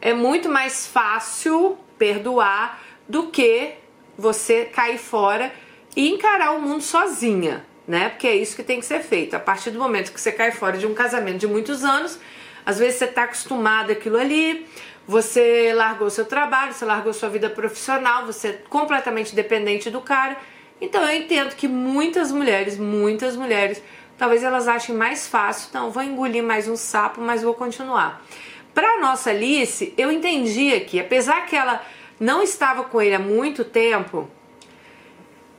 é 0.00 0.14
muito 0.14 0.48
mais 0.48 0.86
fácil 0.86 1.76
perdoar 1.98 2.80
do 3.08 3.26
que 3.26 3.72
você 4.16 4.64
cair 4.66 4.96
fora 4.96 5.52
e 5.96 6.08
encarar 6.08 6.52
o 6.52 6.62
mundo 6.62 6.82
sozinha, 6.82 7.66
né? 7.86 8.10
Porque 8.10 8.28
é 8.28 8.36
isso 8.36 8.54
que 8.54 8.62
tem 8.62 8.78
que 8.78 8.86
ser 8.86 9.00
feito. 9.00 9.34
A 9.34 9.40
partir 9.40 9.72
do 9.72 9.78
momento 9.80 10.12
que 10.12 10.20
você 10.20 10.30
cai 10.30 10.52
fora 10.52 10.78
de 10.78 10.86
um 10.86 10.94
casamento 10.94 11.38
de 11.38 11.48
muitos 11.48 11.82
anos, 11.82 12.20
às 12.64 12.78
vezes 12.78 12.94
você 12.94 13.06
está 13.06 13.24
acostumado 13.24 13.90
àquilo 13.90 14.18
ali, 14.18 14.64
você 15.04 15.72
largou 15.74 16.08
seu 16.10 16.26
trabalho, 16.26 16.72
você 16.72 16.84
largou 16.84 17.12
sua 17.12 17.28
vida 17.28 17.50
profissional, 17.50 18.24
você 18.24 18.48
é 18.48 18.52
completamente 18.68 19.34
dependente 19.34 19.90
do 19.90 20.00
cara. 20.00 20.36
Então 20.80 21.02
eu 21.02 21.16
entendo 21.16 21.54
que 21.54 21.68
muitas 21.68 22.30
mulheres, 22.32 22.78
muitas 22.78 23.36
mulheres 23.36 23.82
talvez 24.16 24.42
elas 24.42 24.68
achem 24.68 24.94
mais 24.94 25.26
fácil, 25.26 25.70
não, 25.72 25.90
vou 25.90 26.02
engolir 26.02 26.42
mais 26.42 26.68
um 26.68 26.76
sapo, 26.76 27.20
mas 27.20 27.42
vou 27.42 27.54
continuar. 27.54 28.22
Para 28.72 29.00
nossa 29.00 29.30
Alice, 29.30 29.94
eu 29.96 30.10
entendi 30.10 30.80
que 30.80 30.98
apesar 31.00 31.46
que 31.46 31.56
ela 31.56 31.82
não 32.18 32.42
estava 32.42 32.84
com 32.84 33.00
ele 33.00 33.14
há 33.14 33.18
muito 33.18 33.64
tempo, 33.64 34.28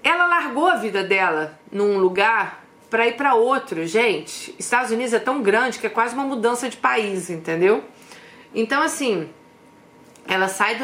ela 0.04 0.28
largou 0.28 0.67
a 0.67 0.75
vida 0.75 1.04
dela 1.04 1.60
num 1.71 1.97
lugar 1.97 2.63
para 2.89 3.08
ir 3.08 3.13
para 3.13 3.34
outro. 3.34 3.86
Gente, 3.86 4.56
Estados 4.60 4.91
Unidos 4.91 5.13
é 5.13 5.19
tão 5.19 5.41
grande 5.41 5.80
que 5.80 5.88
é 5.88 5.89
quase 5.89 6.13
uma 6.13 6.23
mudança 6.23 6.69
de 6.69 6.78
país, 6.78 7.30
entendeu? 7.30 7.84
Então, 8.54 8.82
assim, 8.82 9.30
ela 10.28 10.47
sai 10.47 10.78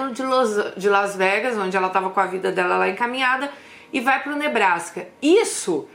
de 0.77 0.87
Las 0.89 1.15
Vegas, 1.15 1.57
onde 1.57 1.77
ela 1.77 1.87
estava 1.87 2.09
com 2.09 2.19
a 2.19 2.25
vida 2.25 2.51
dela 2.51 2.77
lá 2.77 2.89
encaminhada, 2.89 3.51
e 3.91 3.99
vai 3.99 4.21
para 4.21 4.33
o 4.33 4.37
Nebraska. 4.37 5.07
Isso 5.21 5.87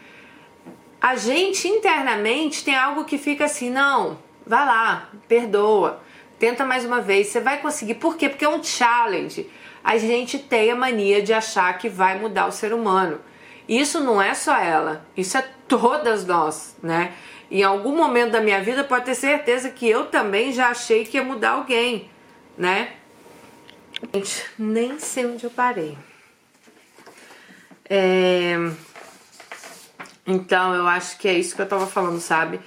a 1.01 1.15
gente 1.17 1.69
internamente 1.69 2.65
tem 2.65 2.75
algo 2.75 3.05
que 3.05 3.19
fica 3.19 3.45
assim, 3.45 3.71
não, 3.71 4.19
vai 4.47 4.65
lá, 4.67 5.09
perdoa, 5.29 6.03
tenta 6.39 6.65
mais 6.65 6.85
uma 6.85 7.01
vez, 7.01 7.29
você 7.29 7.41
vai 7.41 7.61
conseguir. 7.61 7.95
Por 7.95 8.17
quê? 8.17 8.29
Porque 8.29 8.45
é 8.45 8.49
um 8.49 8.63
challenge. 8.63 9.49
A 9.85 9.99
gente 9.99 10.39
tem 10.39 10.71
a 10.71 10.77
mania 10.77 11.23
de 11.23 11.33
achar 11.33 11.77
que 11.79 11.89
vai 11.89 12.19
mudar 12.19 12.47
o 12.47 12.53
ser 12.53 12.73
humano. 12.73 13.21
Isso 13.69 14.01
não 14.01 14.21
é 14.21 14.35
só 14.35 14.57
ela, 14.57 15.07
isso 15.17 15.37
é 15.37 15.49
todas 15.69 16.27
nós, 16.27 16.77
né? 16.83 17.13
Em 17.51 17.63
algum 17.63 17.95
momento 17.97 18.33
da 18.33 18.41
minha 18.41 18.61
vida 18.61 18.83
pode 18.83 19.05
ter 19.05 19.15
certeza 19.15 19.71
que 19.71 19.89
eu 19.89 20.07
também 20.07 20.53
já 20.53 20.69
achei 20.69 21.05
que 21.05 21.17
ia 21.17 21.23
mudar 21.23 21.51
alguém, 21.51 22.11
né? 22.59 22.95
Gente, 24.13 24.45
nem 24.59 24.99
sei 24.99 25.27
onde 25.27 25.45
eu 25.45 25.51
parei. 25.51 25.97
É... 27.89 28.55
Então, 30.27 30.75
eu 30.75 30.87
acho 30.87 31.19
que 31.19 31.29
é 31.29 31.35
isso 31.35 31.55
que 31.55 31.63
eu 31.63 31.69
tava 31.69 31.87
falando, 31.87 32.21
sabe? 32.21 32.61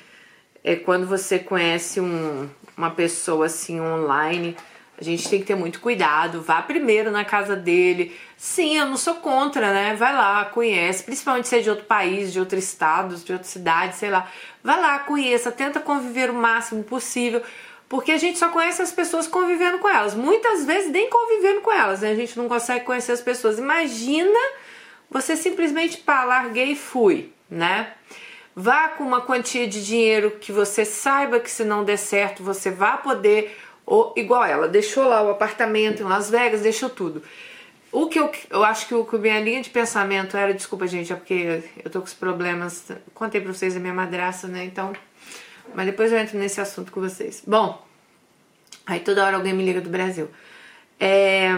É 0.64 0.76
quando 0.76 1.06
você 1.06 1.40
conhece 1.40 2.00
um, 2.00 2.50
uma 2.78 2.92
pessoa 2.92 3.48
assim 3.48 3.82
online, 3.82 4.56
a 5.00 5.04
gente 5.04 5.30
tem 5.30 5.40
que 5.40 5.46
ter 5.46 5.56
muito 5.56 5.80
cuidado. 5.80 6.42
Vá 6.42 6.62
primeiro 6.62 7.12
na 7.12 7.26
casa 7.26 7.56
dele. 7.56 8.16
Sim, 8.38 8.78
eu 8.78 8.86
não 8.86 8.98
sou 8.98 9.16
contra, 9.16 9.74
né? 9.74 9.96
Vai 9.96 10.14
lá, 10.14 10.46
conhece, 10.46 11.04
principalmente 11.04 11.48
se 11.48 11.58
é 11.58 11.60
de 11.60 11.70
outro 11.70 11.86
país, 11.86 12.32
de 12.32 12.40
outro 12.40 12.58
estado, 12.58 13.16
de 13.16 13.32
outra 13.32 13.48
cidade, 13.48 13.96
sei 13.96 14.10
lá. 14.10 14.30
Vai 14.64 14.80
lá, 14.80 15.00
conheça, 15.00 15.52
tenta 15.52 15.80
conviver 15.80 16.30
o 16.30 16.34
máximo 16.34 16.84
possível. 16.84 17.42
Porque 17.88 18.12
a 18.12 18.18
gente 18.18 18.38
só 18.38 18.50
conhece 18.50 18.82
as 18.82 18.92
pessoas 18.92 19.28
convivendo 19.28 19.80
com 19.80 19.90
elas. 19.90 20.14
Muitas 20.14 20.66
vezes 20.66 20.92
nem 20.92 21.10
convivendo 21.10 21.62
com 21.62 21.72
elas, 21.72 22.02
né? 22.02 22.12
A 22.12 22.16
gente 22.16 22.38
não 22.38 22.48
consegue 22.48 22.86
conhecer 22.86 23.14
as 23.14 23.22
pessoas. 23.22 23.58
Imagina 23.58 24.40
você 25.10 25.36
simplesmente, 25.36 25.98
pá, 25.98 26.24
larguei 26.24 26.72
e 26.72 26.76
fui 26.76 27.32
né? 27.50 27.94
Vá 28.56 28.90
com 28.90 29.04
uma 29.04 29.22
quantia 29.22 29.68
de 29.68 29.84
dinheiro 29.84 30.32
que 30.32 30.52
você 30.52 30.86
saiba 30.86 31.40
que 31.40 31.50
se 31.50 31.64
não 31.64 31.84
der 31.84 31.98
certo, 31.98 32.44
você 32.44 32.70
vai 32.70 33.02
poder, 33.02 33.58
ou 33.86 34.14
igual 34.16 34.44
ela, 34.44 34.68
deixou 34.68 35.08
lá 35.08 35.22
o 35.24 35.30
apartamento 35.30 36.02
em 36.02 36.06
Las 36.06 36.30
Vegas, 36.30 36.62
deixou 36.62 36.90
tudo. 36.90 37.24
O 37.92 38.08
que 38.08 38.20
eu, 38.20 38.32
eu 38.52 38.64
acho 38.64 38.88
que 38.88 38.94
o 38.94 39.04
que 39.04 39.18
minha 39.18 39.40
linha 39.40 39.62
de 39.62 39.70
pensamento 39.70 40.38
era, 40.38 40.54
desculpa 40.54 40.86
gente, 40.86 41.12
é 41.12 41.16
porque 41.16 41.64
eu 41.84 41.90
tô 41.90 42.00
com 42.00 42.06
os 42.06 42.14
problemas, 42.14 42.92
contei 43.16 43.42
pra 43.42 43.52
vocês 43.52 43.76
a 43.76 43.80
minha 43.80 43.94
madraça, 43.94 44.48
né? 44.48 44.64
Então, 44.66 44.94
mas 45.74 45.86
depois 45.86 46.12
eu 46.12 46.20
entro 46.20 46.38
nesse 46.38 46.62
assunto 46.62 46.92
com 46.92 47.02
vocês. 47.02 47.42
Bom, 47.48 47.84
aí 48.86 49.00
toda 49.00 49.26
hora 49.26 49.38
alguém 49.38 49.54
me 49.54 49.64
liga 49.64 49.82
do 49.82 49.90
Brasil. 49.90 50.30
É, 51.00 51.50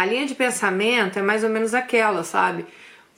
a 0.00 0.06
linha 0.06 0.26
de 0.26 0.34
pensamento 0.34 1.18
é 1.18 1.22
mais 1.22 1.44
ou 1.44 1.50
menos 1.50 1.74
aquela, 1.74 2.24
sabe? 2.24 2.66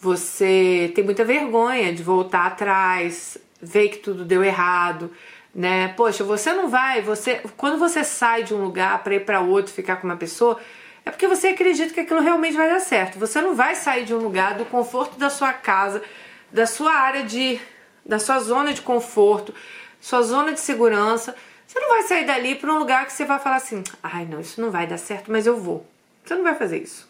você 0.02 0.90
tem 0.96 1.04
muita 1.04 1.24
vergonha 1.24 1.92
de 1.92 2.02
voltar 2.02 2.46
atrás, 2.46 3.38
ver 3.60 3.88
que 3.88 3.98
tudo 3.98 4.24
deu 4.24 4.42
errado, 4.42 5.12
né? 5.54 5.94
Poxa, 5.96 6.24
você 6.24 6.52
não 6.52 6.68
vai, 6.68 7.00
você 7.00 7.40
quando 7.56 7.78
você 7.78 8.02
sai 8.02 8.42
de 8.42 8.52
um 8.52 8.64
lugar 8.64 9.04
para 9.04 9.14
ir 9.14 9.24
para 9.24 9.40
outro, 9.40 9.72
ficar 9.72 9.96
com 9.96 10.08
uma 10.08 10.16
pessoa, 10.16 10.58
é 11.06 11.10
porque 11.10 11.28
você 11.28 11.48
acredita 11.48 11.94
que 11.94 12.00
aquilo 12.00 12.20
realmente 12.20 12.56
vai 12.56 12.68
dar 12.68 12.80
certo. 12.80 13.16
Você 13.20 13.40
não 13.40 13.54
vai 13.54 13.76
sair 13.76 14.04
de 14.04 14.12
um 14.12 14.18
lugar 14.18 14.54
do 14.54 14.64
conforto 14.64 15.16
da 15.16 15.30
sua 15.30 15.52
casa, 15.52 16.02
da 16.50 16.66
sua 16.66 16.92
área 16.92 17.22
de 17.22 17.60
da 18.04 18.18
sua 18.18 18.40
zona 18.40 18.74
de 18.74 18.82
conforto, 18.82 19.54
sua 20.00 20.22
zona 20.22 20.52
de 20.52 20.58
segurança. 20.58 21.36
Você 21.64 21.78
não 21.78 21.90
vai 21.90 22.02
sair 22.02 22.24
dali 22.26 22.56
para 22.56 22.72
um 22.72 22.78
lugar 22.78 23.06
que 23.06 23.12
você 23.12 23.24
vai 23.24 23.38
falar 23.38 23.56
assim: 23.56 23.84
"Ai, 24.02 24.24
não, 24.24 24.40
isso 24.40 24.60
não 24.60 24.72
vai 24.72 24.84
dar 24.84 24.98
certo, 24.98 25.30
mas 25.30 25.46
eu 25.46 25.56
vou". 25.56 25.91
Você 26.24 26.34
não 26.34 26.42
vai 26.42 26.54
fazer 26.54 26.82
isso. 26.82 27.08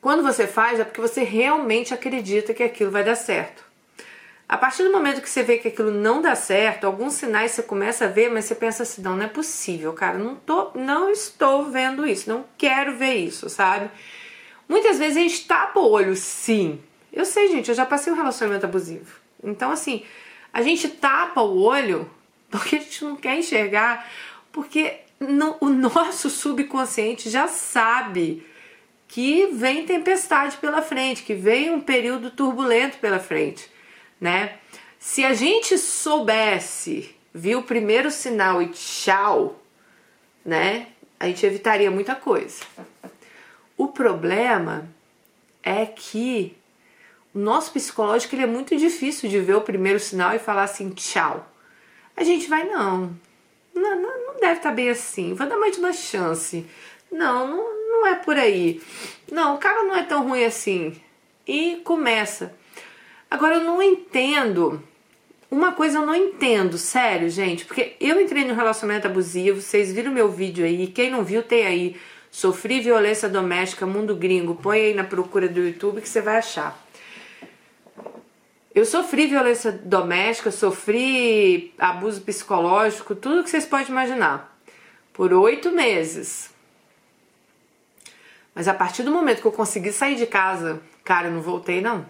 Quando 0.00 0.22
você 0.22 0.46
faz, 0.46 0.80
é 0.80 0.84
porque 0.84 1.00
você 1.00 1.22
realmente 1.22 1.94
acredita 1.94 2.52
que 2.52 2.62
aquilo 2.62 2.90
vai 2.90 3.04
dar 3.04 3.14
certo. 3.14 3.64
A 4.48 4.58
partir 4.58 4.82
do 4.82 4.92
momento 4.92 5.22
que 5.22 5.30
você 5.30 5.42
vê 5.42 5.56
que 5.58 5.68
aquilo 5.68 5.90
não 5.90 6.20
dá 6.20 6.34
certo, 6.34 6.84
alguns 6.84 7.14
sinais 7.14 7.52
você 7.52 7.62
começa 7.62 8.04
a 8.04 8.08
ver, 8.08 8.28
mas 8.28 8.44
você 8.44 8.54
pensa 8.54 8.82
assim, 8.82 9.00
não, 9.00 9.16
não 9.16 9.24
é 9.24 9.28
possível, 9.28 9.92
cara, 9.92 10.18
não 10.18 10.34
tô, 10.34 10.72
não 10.74 11.08
estou 11.08 11.70
vendo 11.70 12.06
isso, 12.06 12.28
não 12.28 12.44
quero 12.58 12.96
ver 12.96 13.14
isso, 13.14 13.48
sabe? 13.48 13.88
Muitas 14.68 14.98
vezes 14.98 15.16
a 15.16 15.20
gente 15.20 15.46
tapa 15.46 15.80
o 15.80 15.90
olho, 15.90 16.14
sim. 16.16 16.82
Eu 17.12 17.24
sei, 17.24 17.48
gente, 17.48 17.68
eu 17.68 17.74
já 17.74 17.86
passei 17.86 18.12
um 18.12 18.16
relacionamento 18.16 18.66
abusivo. 18.66 19.20
Então, 19.42 19.70
assim, 19.70 20.04
a 20.52 20.60
gente 20.60 20.88
tapa 20.88 21.40
o 21.40 21.62
olho 21.62 22.10
porque 22.50 22.76
a 22.76 22.78
gente 22.80 23.04
não 23.04 23.16
quer 23.16 23.38
enxergar, 23.38 24.06
porque 24.52 24.96
no, 25.22 25.56
o 25.60 25.68
nosso 25.68 26.28
subconsciente 26.28 27.30
já 27.30 27.48
sabe 27.48 28.46
que 29.08 29.46
vem 29.46 29.84
tempestade 29.84 30.56
pela 30.56 30.80
frente, 30.82 31.22
que 31.22 31.34
vem 31.34 31.70
um 31.70 31.80
período 31.80 32.30
turbulento 32.30 32.98
pela 32.98 33.18
frente, 33.18 33.70
né? 34.20 34.58
Se 34.98 35.24
a 35.24 35.34
gente 35.34 35.76
soubesse, 35.76 37.14
viu 37.34 37.58
o 37.58 37.64
primeiro 37.64 38.10
sinal 38.10 38.62
e 38.62 38.68
tchau, 38.68 39.60
né? 40.44 40.88
A 41.18 41.26
gente 41.26 41.44
evitaria 41.44 41.90
muita 41.90 42.14
coisa. 42.14 42.62
O 43.76 43.88
problema 43.88 44.88
é 45.62 45.84
que 45.86 46.56
o 47.34 47.38
nosso 47.38 47.72
psicológico 47.72 48.34
ele 48.34 48.42
é 48.42 48.46
muito 48.46 48.76
difícil 48.76 49.28
de 49.28 49.40
ver 49.40 49.56
o 49.56 49.60
primeiro 49.60 49.98
sinal 49.98 50.34
e 50.34 50.38
falar 50.38 50.64
assim, 50.64 50.90
tchau. 50.90 51.48
A 52.16 52.24
gente 52.24 52.48
vai, 52.48 52.64
não, 52.64 53.14
não, 53.74 54.00
não, 54.00 54.26
não 54.26 54.34
deve 54.40 54.58
estar 54.58 54.70
tá 54.70 54.74
bem 54.74 54.90
assim, 54.90 55.34
vou 55.34 55.46
dar 55.46 55.58
mais 55.58 55.78
uma 55.78 55.92
chance. 55.92 56.66
Não, 57.10 57.46
não, 57.46 57.90
não 57.90 58.06
é 58.06 58.14
por 58.14 58.36
aí. 58.36 58.80
Não, 59.30 59.54
o 59.54 59.58
cara 59.58 59.82
não 59.84 59.94
é 59.94 60.02
tão 60.02 60.26
ruim 60.26 60.44
assim. 60.44 60.94
E 61.46 61.76
começa. 61.84 62.54
Agora 63.30 63.56
eu 63.56 63.64
não 63.64 63.82
entendo. 63.82 64.82
Uma 65.50 65.72
coisa 65.72 65.98
eu 65.98 66.06
não 66.06 66.14
entendo, 66.14 66.78
sério, 66.78 67.28
gente, 67.28 67.66
porque 67.66 67.94
eu 68.00 68.18
entrei 68.18 68.42
no 68.42 68.54
relacionamento 68.54 69.06
abusivo, 69.06 69.60
vocês 69.60 69.92
viram 69.92 70.10
meu 70.10 70.30
vídeo 70.30 70.64
aí, 70.64 70.86
quem 70.86 71.10
não 71.10 71.22
viu 71.22 71.42
tem 71.42 71.66
aí. 71.66 71.96
Sofri 72.30 72.80
violência 72.80 73.28
doméstica, 73.28 73.84
mundo 73.84 74.16
gringo. 74.16 74.54
Põe 74.54 74.80
aí 74.80 74.94
na 74.94 75.04
procura 75.04 75.46
do 75.46 75.60
YouTube 75.60 76.00
que 76.00 76.08
você 76.08 76.22
vai 76.22 76.38
achar. 76.38 76.81
Eu 78.74 78.86
sofri 78.86 79.26
violência 79.26 79.70
doméstica, 79.70 80.50
sofri 80.50 81.74
abuso 81.78 82.22
psicológico, 82.22 83.14
tudo 83.14 83.44
que 83.44 83.50
vocês 83.50 83.66
podem 83.66 83.88
imaginar, 83.88 84.58
por 85.12 85.32
oito 85.32 85.70
meses. 85.70 86.50
Mas 88.54 88.68
a 88.68 88.74
partir 88.74 89.02
do 89.02 89.10
momento 89.10 89.42
que 89.42 89.46
eu 89.46 89.52
consegui 89.52 89.92
sair 89.92 90.14
de 90.14 90.26
casa, 90.26 90.80
cara, 91.04 91.28
eu 91.28 91.32
não 91.32 91.42
voltei 91.42 91.82
não. 91.82 92.06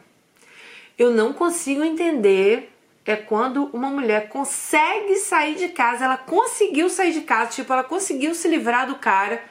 Eu 0.97 1.11
não 1.11 1.33
consigo 1.33 1.83
entender 1.83 2.73
é 3.05 3.17
quando 3.17 3.65
uma 3.73 3.89
mulher 3.89 4.29
consegue 4.29 5.17
sair 5.17 5.57
de 5.57 5.69
casa, 5.69 6.05
ela 6.05 6.17
conseguiu 6.17 6.89
sair 6.89 7.13
de 7.13 7.23
casa, 7.23 7.51
tipo, 7.51 7.73
ela 7.73 7.83
conseguiu 7.83 8.35
se 8.35 8.47
livrar 8.47 8.87
do 8.87 8.95
cara. 8.95 9.43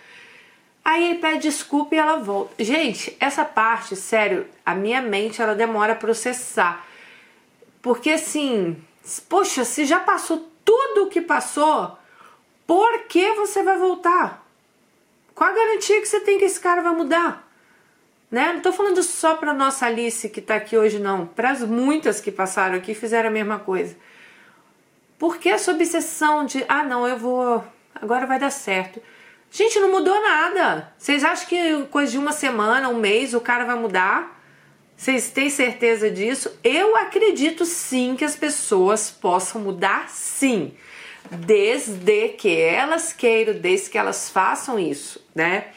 Aí 0.84 1.10
ele 1.10 1.20
pede 1.20 1.40
desculpa 1.40 1.94
e 1.94 1.98
ela 1.98 2.16
volta. 2.16 2.64
Gente, 2.64 3.16
essa 3.20 3.44
parte, 3.44 3.96
sério, 3.96 4.48
a 4.66 4.74
minha 4.74 5.02
mente 5.02 5.42
ela 5.42 5.54
demora 5.54 5.94
a 5.94 5.98
processar. 5.98 6.88
Porque 7.82 8.12
assim, 8.12 8.78
poxa, 9.28 9.66
se 9.66 9.86
já 9.86 10.00
passou 10.00 10.50
tudo 10.64 11.06
o 11.06 11.10
que 11.10 11.22
passou, 11.22 11.98
por 12.68 13.04
que 13.08 13.34
você 13.34 13.64
vai 13.64 13.78
voltar? 13.78 14.46
Qual 15.34 15.50
a 15.50 15.54
garantia 15.54 16.00
que 16.00 16.08
você 16.08 16.20
tem 16.20 16.38
que 16.38 16.46
esse 16.46 16.60
cara 16.60 16.82
vai 16.82 16.94
mudar? 16.94 17.50
Né? 18.30 18.54
Não 18.54 18.62
tô 18.62 18.72
falando 18.72 19.02
só 19.04 19.36
para 19.36 19.54
nossa 19.54 19.88
Alice 19.88 20.30
que 20.30 20.40
tá 20.40 20.56
aqui 20.56 20.78
hoje 20.78 21.00
não, 21.00 21.26
para 21.26 21.52
as 21.52 21.62
muitas 21.62 22.22
que 22.22 22.32
passaram 22.32 22.76
aqui 22.76 22.94
fizeram 22.94 23.30
a 23.30 23.32
mesma 23.32 23.60
coisa. 23.60 23.96
Por 25.20 25.38
que 25.38 25.50
essa 25.50 25.72
obsessão 25.72 26.46
de, 26.46 26.64
ah, 26.68 26.84
não, 26.84 27.08
eu 27.08 27.18
vou, 27.18 27.64
agora 27.94 28.26
vai 28.26 28.40
dar 28.40 28.50
certo? 28.50 29.02
Gente, 29.52 29.80
não 29.80 29.92
mudou 29.92 30.20
nada. 30.22 30.94
Vocês 30.98 31.24
acham 31.26 31.48
que 31.48 31.84
coisa 31.88 32.14
de 32.14 32.18
uma 32.18 32.32
semana, 32.32 32.88
um 32.88 32.98
mês, 32.98 33.34
o 33.34 33.42
cara 33.42 33.66
vai 33.66 33.76
mudar? 33.76 34.41
Vocês 35.02 35.32
têm 35.32 35.50
certeza 35.50 36.12
disso? 36.12 36.60
Eu 36.64 36.96
acredito 36.96 37.66
sim 37.66 38.16
que 38.16 38.24
as 38.24 38.36
pessoas 38.36 39.10
possam 39.10 39.60
mudar, 39.60 40.08
sim, 40.10 40.76
desde 41.28 42.30
que 42.38 42.56
elas 42.56 43.12
queiram, 43.12 43.56
desde 43.56 43.90
que 43.90 43.98
elas 43.98 44.30
façam 44.30 44.78
isso, 44.78 45.20
né? 45.34 45.70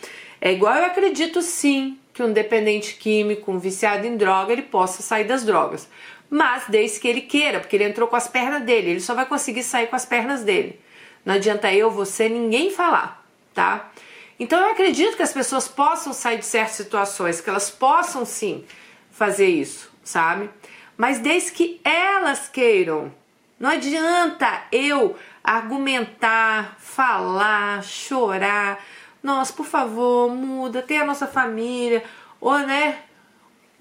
É 0.42 0.52
igual 0.52 0.74
eu 0.74 0.84
acredito 0.84 1.40
sim 1.40 1.98
que 2.12 2.22
um 2.22 2.34
dependente 2.34 2.96
químico, 2.96 3.50
um 3.50 3.58
viciado 3.58 4.06
em 4.06 4.14
droga, 4.14 4.52
ele 4.52 4.60
possa 4.60 5.02
sair 5.02 5.24
das 5.24 5.42
drogas, 5.42 5.88
mas 6.28 6.64
desde 6.68 7.00
que 7.00 7.08
ele 7.08 7.22
queira, 7.22 7.60
porque 7.60 7.76
ele 7.76 7.84
entrou 7.84 8.06
com 8.06 8.16
as 8.16 8.28
pernas 8.28 8.62
dele, 8.62 8.90
ele 8.90 9.00
só 9.00 9.14
vai 9.14 9.24
conseguir 9.24 9.62
sair 9.62 9.86
com 9.86 9.96
as 9.96 10.04
pernas 10.04 10.42
dele. 10.42 10.78
Não 11.24 11.32
adianta 11.32 11.72
eu, 11.72 11.90
você, 11.90 12.28
ninguém 12.28 12.70
falar, 12.70 13.26
tá? 13.54 13.90
Então 14.38 14.60
eu 14.60 14.72
acredito 14.72 15.16
que 15.16 15.22
as 15.22 15.32
pessoas 15.32 15.66
possam 15.66 16.12
sair 16.12 16.36
de 16.36 16.44
certas 16.44 16.76
situações, 16.76 17.40
que 17.40 17.48
elas 17.48 17.70
possam 17.70 18.26
sim 18.26 18.62
fazer 19.14 19.46
isso, 19.46 19.90
sabe? 20.02 20.50
Mas 20.96 21.18
desde 21.18 21.52
que 21.52 21.80
elas 21.82 22.48
queiram. 22.48 23.12
Não 23.58 23.70
adianta 23.70 24.64
eu 24.70 25.16
argumentar, 25.42 26.76
falar, 26.78 27.82
chorar. 27.82 28.84
Nossa, 29.22 29.52
por 29.52 29.64
favor, 29.64 30.28
muda, 30.30 30.82
tem 30.82 30.98
a 30.98 31.06
nossa 31.06 31.26
família, 31.26 32.04
ou 32.40 32.58
né? 32.58 33.02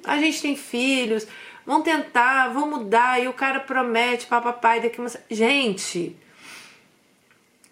A 0.06 0.18
gente 0.18 0.42
tem 0.42 0.56
filhos, 0.56 1.28
vão 1.66 1.82
tentar, 1.82 2.50
vão 2.50 2.70
mudar, 2.70 3.22
e 3.22 3.28
o 3.28 3.34
cara 3.34 3.60
promete, 3.60 4.28
papai, 4.28 4.80
daqui 4.80 5.00
uma. 5.00 5.12
Gente, 5.30 6.16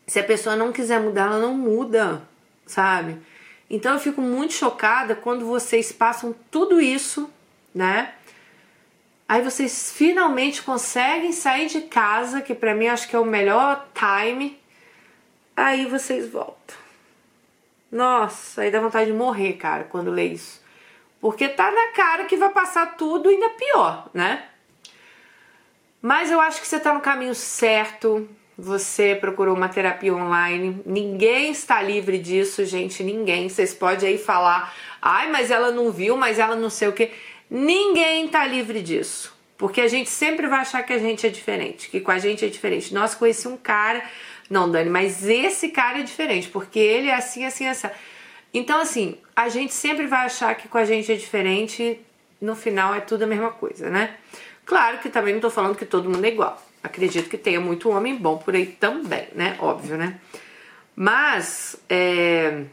se 0.07 0.19
a 0.19 0.23
pessoa 0.23 0.55
não 0.55 0.71
quiser 0.71 0.99
mudar, 0.99 1.27
ela 1.27 1.39
não 1.39 1.53
muda, 1.53 2.21
sabe? 2.65 3.17
Então 3.69 3.93
eu 3.93 3.99
fico 3.99 4.21
muito 4.21 4.53
chocada 4.53 5.15
quando 5.15 5.45
vocês 5.45 5.91
passam 5.91 6.35
tudo 6.49 6.81
isso 6.81 7.29
né? 7.73 8.13
Aí 9.27 9.41
vocês 9.41 9.93
finalmente 9.95 10.61
conseguem 10.61 11.31
sair 11.31 11.67
de 11.67 11.81
casa, 11.81 12.41
que 12.41 12.53
para 12.53 12.75
mim 12.75 12.87
acho 12.87 13.07
que 13.07 13.15
é 13.15 13.19
o 13.19 13.25
melhor 13.25 13.87
time. 13.93 14.59
Aí 15.55 15.85
vocês 15.85 16.29
voltam. 16.29 16.75
Nossa, 17.91 18.61
aí 18.61 18.71
dá 18.71 18.79
vontade 18.79 19.11
de 19.11 19.17
morrer, 19.17 19.53
cara, 19.53 19.85
quando 19.85 20.11
lê 20.11 20.27
isso. 20.27 20.61
Porque 21.21 21.47
tá 21.47 21.71
na 21.71 21.93
cara 21.93 22.25
que 22.25 22.35
vai 22.35 22.49
passar 22.49 22.97
tudo 22.97 23.29
ainda 23.29 23.49
pior, 23.49 24.09
né? 24.13 24.45
Mas 26.01 26.31
eu 26.31 26.41
acho 26.41 26.59
que 26.59 26.67
você 26.67 26.79
tá 26.79 26.93
no 26.93 26.99
caminho 26.99 27.35
certo. 27.35 28.27
Você 28.57 29.15
procurou 29.15 29.55
uma 29.55 29.69
terapia 29.69 30.13
online. 30.13 30.81
Ninguém 30.85 31.51
está 31.51 31.81
livre 31.81 32.17
disso, 32.17 32.65
gente. 32.65 33.03
Ninguém. 33.03 33.47
Vocês 33.47 33.73
podem 33.73 34.09
aí 34.09 34.17
falar, 34.17 34.73
ai, 35.01 35.29
mas 35.31 35.51
ela 35.51 35.71
não 35.71 35.91
viu, 35.91 36.17
mas 36.17 36.39
ela 36.39 36.55
não 36.55 36.69
sei 36.69 36.87
o 36.87 36.93
que. 36.93 37.11
Ninguém 37.51 38.29
tá 38.29 38.47
livre 38.47 38.81
disso. 38.81 39.35
Porque 39.57 39.81
a 39.81 39.87
gente 39.87 40.09
sempre 40.09 40.47
vai 40.47 40.61
achar 40.61 40.81
que 40.81 40.93
a 40.93 40.97
gente 40.97 41.27
é 41.27 41.29
diferente, 41.29 41.89
que 41.89 41.99
com 41.99 42.09
a 42.09 42.17
gente 42.17 42.43
é 42.43 42.47
diferente. 42.47 42.93
Nós 42.95 43.13
conheci 43.13 43.47
um 43.47 43.57
cara, 43.57 44.01
não, 44.49 44.71
Dani, 44.71 44.89
mas 44.89 45.27
esse 45.27 45.69
cara 45.69 45.99
é 45.99 46.03
diferente, 46.03 46.47
porque 46.47 46.79
ele 46.79 47.09
é 47.09 47.13
assim, 47.13 47.45
assim, 47.45 47.67
assim. 47.67 47.87
Então, 48.51 48.81
assim, 48.81 49.17
a 49.35 49.49
gente 49.49 49.71
sempre 49.71 50.07
vai 50.07 50.25
achar 50.25 50.55
que 50.55 50.67
com 50.67 50.79
a 50.79 50.83
gente 50.85 51.11
é 51.11 51.15
diferente, 51.15 51.99
no 52.41 52.55
final 52.55 52.95
é 52.95 53.01
tudo 53.01 53.23
a 53.23 53.27
mesma 53.27 53.51
coisa, 53.51 53.87
né? 53.87 54.15
Claro 54.65 54.97
que 54.97 55.09
também 55.09 55.33
não 55.33 55.41
tô 55.41 55.51
falando 55.51 55.75
que 55.75 55.85
todo 55.85 56.09
mundo 56.09 56.25
é 56.25 56.29
igual. 56.29 56.59
Acredito 56.81 57.29
que 57.29 57.37
tenha 57.37 57.61
muito 57.61 57.89
homem 57.91 58.15
bom 58.15 58.37
por 58.37 58.55
aí 58.55 58.65
também, 58.65 59.27
né? 59.35 59.57
Óbvio, 59.59 59.95
né? 59.95 60.19
Mas, 60.95 61.75
é 61.87 62.63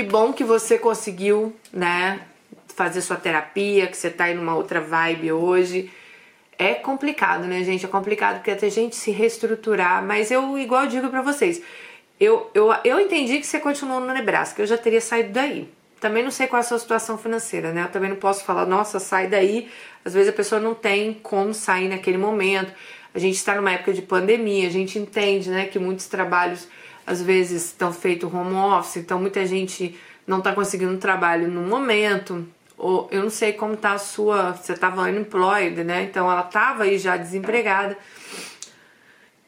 que 0.00 0.02
bom 0.02 0.32
que 0.32 0.42
você 0.42 0.78
conseguiu, 0.78 1.54
né, 1.70 2.20
fazer 2.68 3.02
sua 3.02 3.16
terapia, 3.16 3.86
que 3.86 3.94
você 3.94 4.08
tá 4.08 4.24
aí 4.24 4.34
numa 4.34 4.54
outra 4.54 4.80
vibe 4.80 5.30
hoje. 5.30 5.90
É 6.58 6.72
complicado, 6.72 7.44
né, 7.44 7.62
gente? 7.62 7.84
É 7.84 7.88
complicado 7.88 8.36
porque 8.36 8.50
até 8.50 8.70
gente 8.70 8.96
se 8.96 9.10
reestruturar, 9.10 10.02
mas 10.02 10.30
eu, 10.30 10.58
igual 10.58 10.84
eu 10.84 10.88
digo 10.88 11.10
pra 11.10 11.20
vocês, 11.20 11.60
eu, 12.18 12.50
eu, 12.54 12.74
eu 12.82 12.98
entendi 12.98 13.38
que 13.38 13.46
você 13.46 13.60
continuou 13.60 14.00
no 14.00 14.12
Nebraska, 14.12 14.62
eu 14.62 14.66
já 14.66 14.78
teria 14.78 15.02
saído 15.02 15.32
daí. 15.32 15.68
Também 16.00 16.22
não 16.22 16.30
sei 16.30 16.46
qual 16.46 16.62
é 16.62 16.64
a 16.64 16.66
sua 16.66 16.78
situação 16.78 17.18
financeira, 17.18 17.70
né? 17.70 17.82
Eu 17.82 17.88
também 17.88 18.08
não 18.08 18.16
posso 18.16 18.42
falar, 18.42 18.64
nossa, 18.64 18.98
sai 18.98 19.26
daí. 19.26 19.68
Às 20.02 20.14
vezes 20.14 20.30
a 20.30 20.32
pessoa 20.32 20.58
não 20.58 20.74
tem 20.74 21.12
como 21.12 21.52
sair 21.52 21.88
naquele 21.88 22.16
momento. 22.16 22.72
A 23.14 23.18
gente 23.18 23.34
está 23.34 23.54
numa 23.54 23.72
época 23.72 23.92
de 23.92 24.00
pandemia, 24.00 24.66
a 24.66 24.70
gente 24.70 24.98
entende, 24.98 25.50
né, 25.50 25.66
que 25.66 25.78
muitos 25.78 26.06
trabalhos 26.06 26.66
às 27.10 27.20
vezes 27.20 27.64
estão 27.64 27.92
feito 27.92 28.30
home 28.32 28.54
office, 28.54 28.98
então 28.98 29.20
muita 29.20 29.44
gente 29.44 29.98
não 30.24 30.38
está 30.38 30.52
conseguindo 30.52 30.96
trabalho 30.96 31.48
no 31.48 31.62
momento. 31.62 32.46
Ou 32.78 33.08
eu 33.10 33.24
não 33.24 33.30
sei 33.30 33.52
como 33.52 33.76
tá 33.76 33.94
a 33.94 33.98
sua, 33.98 34.52
você 34.52 34.74
estava 34.74 35.02
unemployed, 35.02 35.82
né? 35.82 36.04
Então 36.04 36.30
ela 36.30 36.42
estava 36.42 36.84
aí 36.84 36.98
já 36.98 37.16
desempregada. 37.16 37.98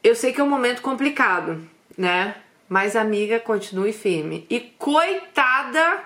Eu 0.03 0.13
sei 0.13 0.33
que 0.33 0.41
é 0.41 0.43
um 0.43 0.49
momento 0.49 0.81
complicado, 0.81 1.65
né? 1.97 2.35
Mas 2.67 2.97
amiga, 2.97 3.39
continue 3.39 3.93
firme. 3.93 4.45
E 4.49 4.59
coitada, 4.59 6.03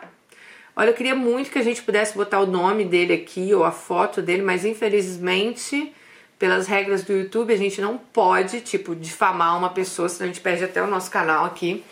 olha, 0.76 0.92
eu 0.92 0.94
queria 0.94 1.16
muito 1.16 1.50
que 1.50 1.58
a 1.58 1.64
gente 1.64 1.82
pudesse 1.82 2.16
botar 2.16 2.40
o 2.40 2.46
nome 2.46 2.86
dele 2.86 3.14
aqui 3.14 3.52
ou 3.56 3.64
a 3.64 3.72
foto 3.72 4.22
dele, 4.22 4.44
mas 4.44 4.64
infelizmente 4.64 5.92
pelas 6.38 6.68
regras 6.68 7.04
do 7.04 7.14
YouTube, 7.14 7.54
a 7.54 7.58
gente 7.58 7.82
não 7.82 7.98
pode, 7.98 8.62
tipo, 8.62 8.96
difamar 8.96 9.58
uma 9.58 9.70
pessoa, 9.70 10.08
senão 10.08 10.30
a 10.30 10.34
gente 10.34 10.42
perde 10.42 10.64
até 10.64 10.82
o 10.82 10.88
nosso 10.88 11.10
canal 11.10 11.46
aqui. 11.46 11.84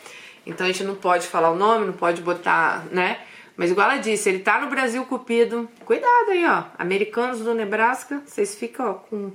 Então 0.46 0.66
a 0.66 0.72
gente 0.72 0.84
não 0.84 0.96
pode 0.96 1.28
falar 1.28 1.50
o 1.50 1.56
nome, 1.56 1.88
não 1.88 1.94
pode 1.94 2.22
botar, 2.22 2.86
né? 2.92 3.20
Mas 3.58 3.72
igual 3.72 3.90
ela 3.90 4.00
disse, 4.00 4.30
ele 4.30 4.40
tá 4.40 4.60
no 4.60 4.68
Brasil 4.68 5.04
Cupido. 5.06 5.70
Cuidado 5.86 6.30
aí, 6.30 6.46
ó. 6.46 6.64
Americanos 6.78 7.40
do 7.40 7.54
Nebraska, 7.54 8.22
vocês 8.26 8.54
ficam 8.54 8.92
ó, 8.92 8.94
com 8.94 9.32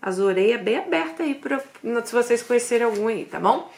as 0.00 0.18
orelhas 0.18 0.62
bem 0.62 0.78
abertas 0.78 1.26
aí, 1.26 1.34
pra, 1.34 1.60
se 2.04 2.12
vocês 2.12 2.42
conhecerem 2.42 2.86
algum 2.86 3.08
aí, 3.08 3.24
tá 3.24 3.40
bom? 3.40 3.70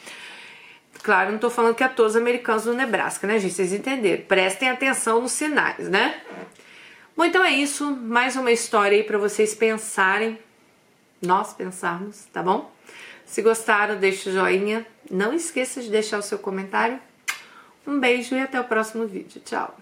Claro, 1.03 1.31
não 1.31 1.39
tô 1.39 1.49
falando 1.49 1.73
que 1.73 1.83
é 1.83 1.87
todos 1.87 2.15
os 2.15 2.21
americanos 2.21 2.63
do 2.63 2.75
Nebraska, 2.75 3.25
né, 3.25 3.39
gente? 3.39 3.55
Vocês 3.55 3.73
entenderam. 3.73 4.23
Prestem 4.23 4.69
atenção 4.69 5.19
nos 5.19 5.31
sinais, 5.31 5.89
né? 5.89 6.21
Bom, 7.17 7.25
então 7.25 7.43
é 7.43 7.51
isso. 7.51 7.89
Mais 7.91 8.35
uma 8.35 8.51
história 8.51 8.95
aí 8.95 9.03
para 9.03 9.17
vocês 9.17 9.55
pensarem. 9.55 10.37
Nós 11.21 11.53
pensarmos, 11.53 12.25
tá 12.33 12.41
bom? 12.41 12.71
Se 13.25 13.41
gostaram, 13.41 13.97
deixe 13.97 14.29
o 14.29 14.33
joinha. 14.33 14.85
Não 15.09 15.33
esqueça 15.33 15.81
de 15.81 15.89
deixar 15.89 16.17
o 16.17 16.23
seu 16.23 16.39
comentário. 16.39 16.99
Um 17.85 17.99
beijo 17.99 18.35
e 18.35 18.39
até 18.39 18.59
o 18.59 18.63
próximo 18.63 19.07
vídeo. 19.07 19.41
Tchau! 19.41 19.75